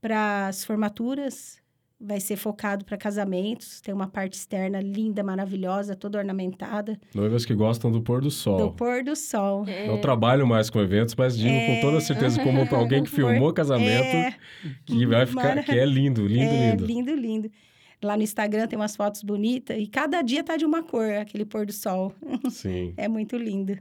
[0.00, 1.58] para as formaturas,
[2.00, 3.80] vai ser focado para casamentos.
[3.80, 6.98] Tem uma parte externa linda, maravilhosa, toda ornamentada.
[7.14, 8.58] Noivas que gostam do pôr do sol.
[8.58, 9.64] Do pôr do sol.
[9.86, 14.04] Não trabalho mais com eventos, mas digo com toda certeza, como alguém que filmou casamento,
[14.16, 14.34] É,
[14.84, 16.86] que vai ficar, que é lindo, lindo, é, lindo.
[16.86, 17.50] lindo, lindo.
[18.02, 21.46] Lá no Instagram tem umas fotos bonitas e cada dia tá de uma cor, aquele
[21.46, 22.12] pôr do sol.
[22.50, 22.92] Sim.
[22.98, 23.78] É muito lindo.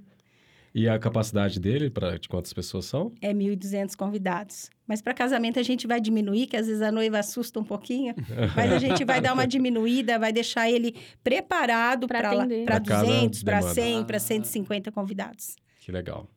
[0.78, 3.13] E a capacidade dele, para de quantas pessoas são?
[3.21, 4.69] É 1.200 convidados.
[4.86, 8.13] Mas para casamento a gente vai diminuir, que às vezes a noiva assusta um pouquinho.
[8.53, 12.65] Mas a gente vai dar uma diminuída, vai deixar ele preparado para atender.
[12.65, 13.73] para Pra cada 200, para demanda.
[13.73, 14.03] 100, Ah.
[14.03, 15.55] para 150 convidados.
[15.80, 16.28] Que legal.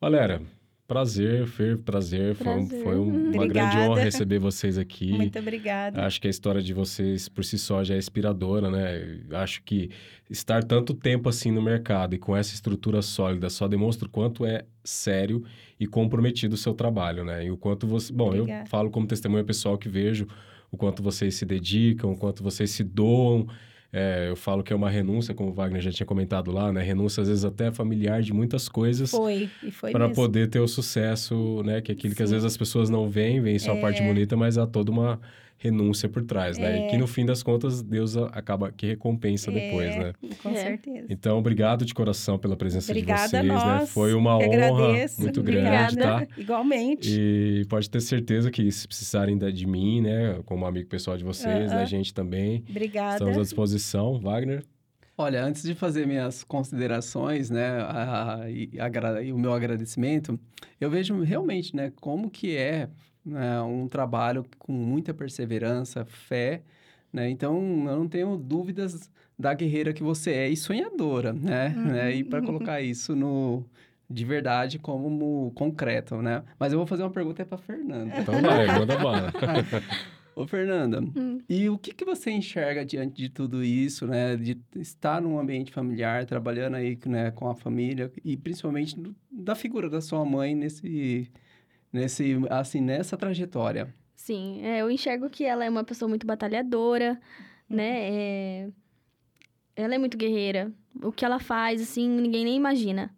[0.00, 0.40] Galera,
[0.88, 2.34] prazer, Fer, prazer.
[2.34, 2.82] Foi, Prazer.
[2.82, 5.12] foi um- uma grande honra receber vocês aqui.
[5.12, 6.04] Muito obrigada.
[6.04, 9.20] Acho que a história de vocês por si só já é inspiradora, né?
[9.32, 9.90] Acho que
[10.30, 14.46] estar tanto tempo assim no mercado e com essa estrutura sólida só demonstra o quanto
[14.46, 15.44] é sério
[15.78, 17.44] e comprometido o seu trabalho, né?
[17.44, 18.10] E o quanto você.
[18.10, 18.66] Bom, eu Obrigada.
[18.70, 20.26] falo como testemunha pessoal que vejo
[20.72, 23.46] o quanto vocês se dedicam, o quanto vocês se doam.
[23.92, 26.82] É, eu falo que é uma renúncia, como o Wagner já tinha comentado lá, né?
[26.82, 30.68] Renúncia, às vezes, até familiar de muitas coisas Foi, e foi para poder ter o
[30.68, 31.80] sucesso, né?
[31.80, 32.34] Que é aquilo que às Sim.
[32.34, 34.06] vezes as pessoas não veem, veem só a parte É.
[34.06, 35.18] bonita, mas há toda uma
[35.58, 36.78] renúncia por trás, né?
[36.78, 36.86] E É.
[36.88, 40.12] que no fim das contas Deus a- acaba que recompensa depois, É, né?
[40.42, 40.54] Com É.
[40.54, 41.06] certeza.
[41.10, 43.78] Então, obrigado de coração pela presença Obrigada de a vocês, né?
[43.80, 43.90] nós.
[43.90, 45.20] Foi uma que honra agradeço.
[45.20, 45.94] muito Obrigada.
[45.94, 46.26] grande, tá?
[46.40, 47.10] Igualmente.
[47.10, 51.24] E pode ter certeza que se precisarem da- de mim, né, como amigo pessoal de
[51.24, 51.84] vocês, Ah, da ah.
[51.84, 53.14] gente também, Obrigada.
[53.14, 54.20] estamos à disposição.
[54.20, 54.62] Wagner,
[55.20, 60.38] Olha, antes de fazer minhas considerações, né, a- e, agra- e o meu agradecimento,
[60.80, 62.88] eu vejo realmente, né, como que é
[63.28, 66.62] né, um trabalho com muita perseverança, fé,
[67.12, 67.54] né, então
[67.88, 71.84] eu não tenho dúvidas da guerreira que você é e sonhadora, né, Uhum.
[71.92, 73.64] né, e para colocar isso no
[74.10, 78.14] de verdade como concreto, né, mas eu vou fazer uma pergunta para Fernanda.
[78.18, 79.32] então vai, manda bala.
[80.34, 81.40] Ô, Fernanda, Hum.
[81.48, 84.36] e o que, que você enxerga diante de tudo isso, né?
[84.36, 89.56] De estar num ambiente familiar, trabalhando aí né, com a família e principalmente do- da
[89.56, 91.28] figura da sua mãe nesse,
[91.92, 93.92] nesse, assim, nessa trajetória?
[94.16, 97.18] Sim, é, eu enxergo que ela é uma pessoa muito batalhadora,
[97.70, 97.76] Uhum.
[97.76, 98.10] né?
[98.10, 98.68] É,
[99.76, 100.72] Ela é muito guerreira.
[101.02, 103.14] O que ela faz, assim, ninguém nem imagina.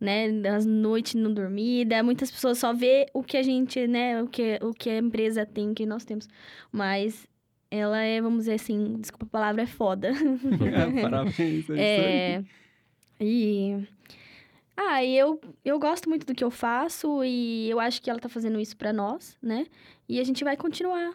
[0.00, 0.28] Né?
[0.48, 4.22] As noites não dormida, muitas pessoas só vê o que a gente, né?
[4.22, 6.26] O que, o que a empresa tem, que nós temos.
[6.72, 7.26] Mas
[7.70, 10.10] ela é, vamos dizer assim, desculpa a palavra, é foda.
[11.02, 11.78] Parabéns, é isso aí.
[11.80, 12.44] É,
[13.20, 13.86] e...
[14.82, 18.28] Ah, eu, eu gosto muito do que eu faço e eu acho que ela tá
[18.30, 19.66] fazendo isso pra nós, né?
[20.08, 21.14] E a gente vai continuar.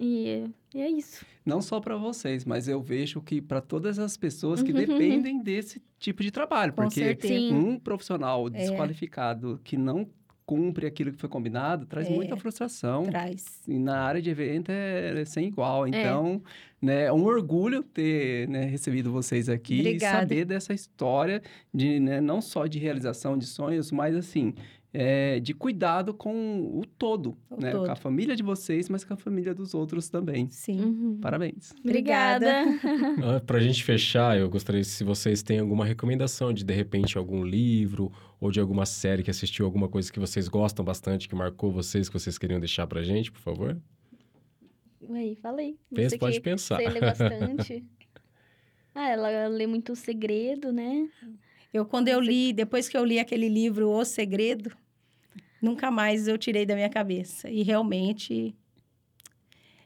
[0.00, 1.24] E, e é isso.
[1.44, 4.78] Não só para vocês, mas eu vejo que para todas as pessoas que Uhum.
[4.78, 7.52] dependem desse tipo de trabalho, Com porque certeza.
[7.54, 8.50] Um profissional É.
[8.50, 10.08] desqualificado que não
[10.44, 12.10] cumpre aquilo que foi combinado traz É.
[12.10, 13.04] muita frustração.
[13.04, 13.62] Traz.
[13.66, 15.86] E na área de evento é, é sem igual.
[15.86, 16.42] Então,
[16.80, 20.16] né, é um orgulho ter né, recebido vocês aqui Obrigada.
[20.18, 24.54] e saber dessa história de né, não só de realização de sonhos, mas assim.
[24.94, 27.70] É, de cuidado com o todo, O né?
[27.70, 27.86] todo.
[27.86, 30.48] Com a família de vocês, mas com a família dos outros também.
[30.50, 30.80] Sim.
[30.80, 31.18] Uhum.
[31.20, 31.72] Parabéns.
[31.82, 32.64] Obrigada.
[33.24, 37.42] Ah, Pra gente fechar, eu gostaria se vocês têm alguma recomendação de, de repente, algum
[37.44, 41.70] livro ou de alguma série que assistiu, alguma coisa que vocês gostam bastante, que marcou
[41.72, 43.80] vocês, que vocês queriam deixar pra gente, por favor.
[45.10, 45.76] Aí, falei.
[45.94, 46.76] Pensa, Você pode que- pensar.
[46.76, 47.84] Você lê bastante.
[48.94, 51.08] ah, ela lê muito segredo, né?
[51.72, 54.70] Eu, quando eu li, depois que eu li aquele livro O Segredo,
[55.62, 57.48] nunca mais eu tirei da minha cabeça.
[57.48, 58.54] E realmente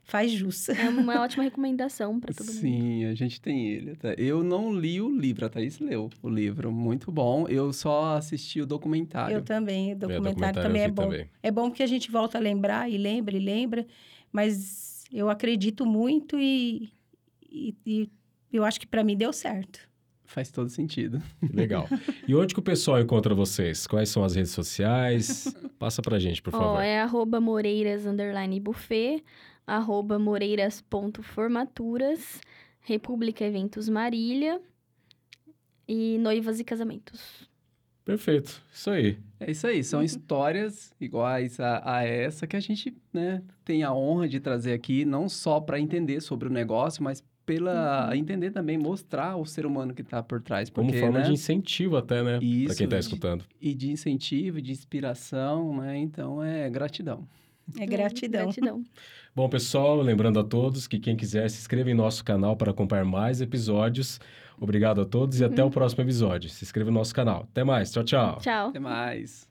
[0.05, 0.69] faz jus.
[0.71, 2.55] É uma ótima recomendação pra todo mundo.
[2.61, 3.95] Sim, a gente tem ele.
[3.97, 4.15] tá?
[4.15, 6.73] Eu não li o livro, a Thaís leu o livro.
[6.73, 7.47] Muito bom.
[7.49, 9.37] Eu só assisti o documentário.
[9.37, 11.03] Eu também, o É, documentário, também eu é bom.
[11.03, 11.31] também.
[11.43, 13.87] É bom porque a gente volta a lembrar e lembra e lembra,
[14.33, 16.91] mas eu acredito muito e,
[17.51, 18.11] e, e
[18.53, 19.81] eu acho que para mim deu certo.
[20.27, 21.23] Faz todo sentido.
[21.53, 21.89] Legal.
[22.27, 23.87] E onde que o pessoal encontra vocês?
[23.87, 25.55] Quais são as redes sociais?
[25.79, 26.81] Passa pra gente, por Ó, favor.
[26.81, 29.23] é arroba moreiras, underline buffet,
[29.67, 32.41] arroba moreiras.formaturas,
[32.81, 34.61] República Eventos Marília
[35.89, 37.49] e noivas e casamentos.
[38.05, 38.63] Perfeito.
[38.73, 39.19] Isso aí.
[39.41, 43.93] É isso aí, são histórias iguais a, a essa que a gente né, tem a
[43.93, 48.77] honra de trazer aqui, não só para entender sobre o negócio, mas pela entender também,
[48.77, 50.69] mostrar o ser humano que está por trás.
[50.69, 52.39] Como Porque, forma né, de incentivo até, né?
[52.39, 53.45] pra Isso, quem tá de- escutando.
[53.61, 55.97] E de incentivo, de inspiração, né?
[55.97, 57.27] Então é gratidão.
[57.79, 58.45] É gratidão.
[58.47, 58.85] Gratidão.
[59.35, 63.05] Bom, pessoal, lembrando a todos que quem quiser se inscreva em nosso canal para acompanhar
[63.05, 64.21] mais episódios.
[64.59, 66.49] Obrigado a todos e até o próximo episódio.
[66.51, 67.47] Se inscreva no nosso canal.
[67.51, 67.93] Até mais.
[67.93, 68.39] Tchau, tchau.
[68.41, 68.69] Tchau.
[68.71, 69.47] Até mais.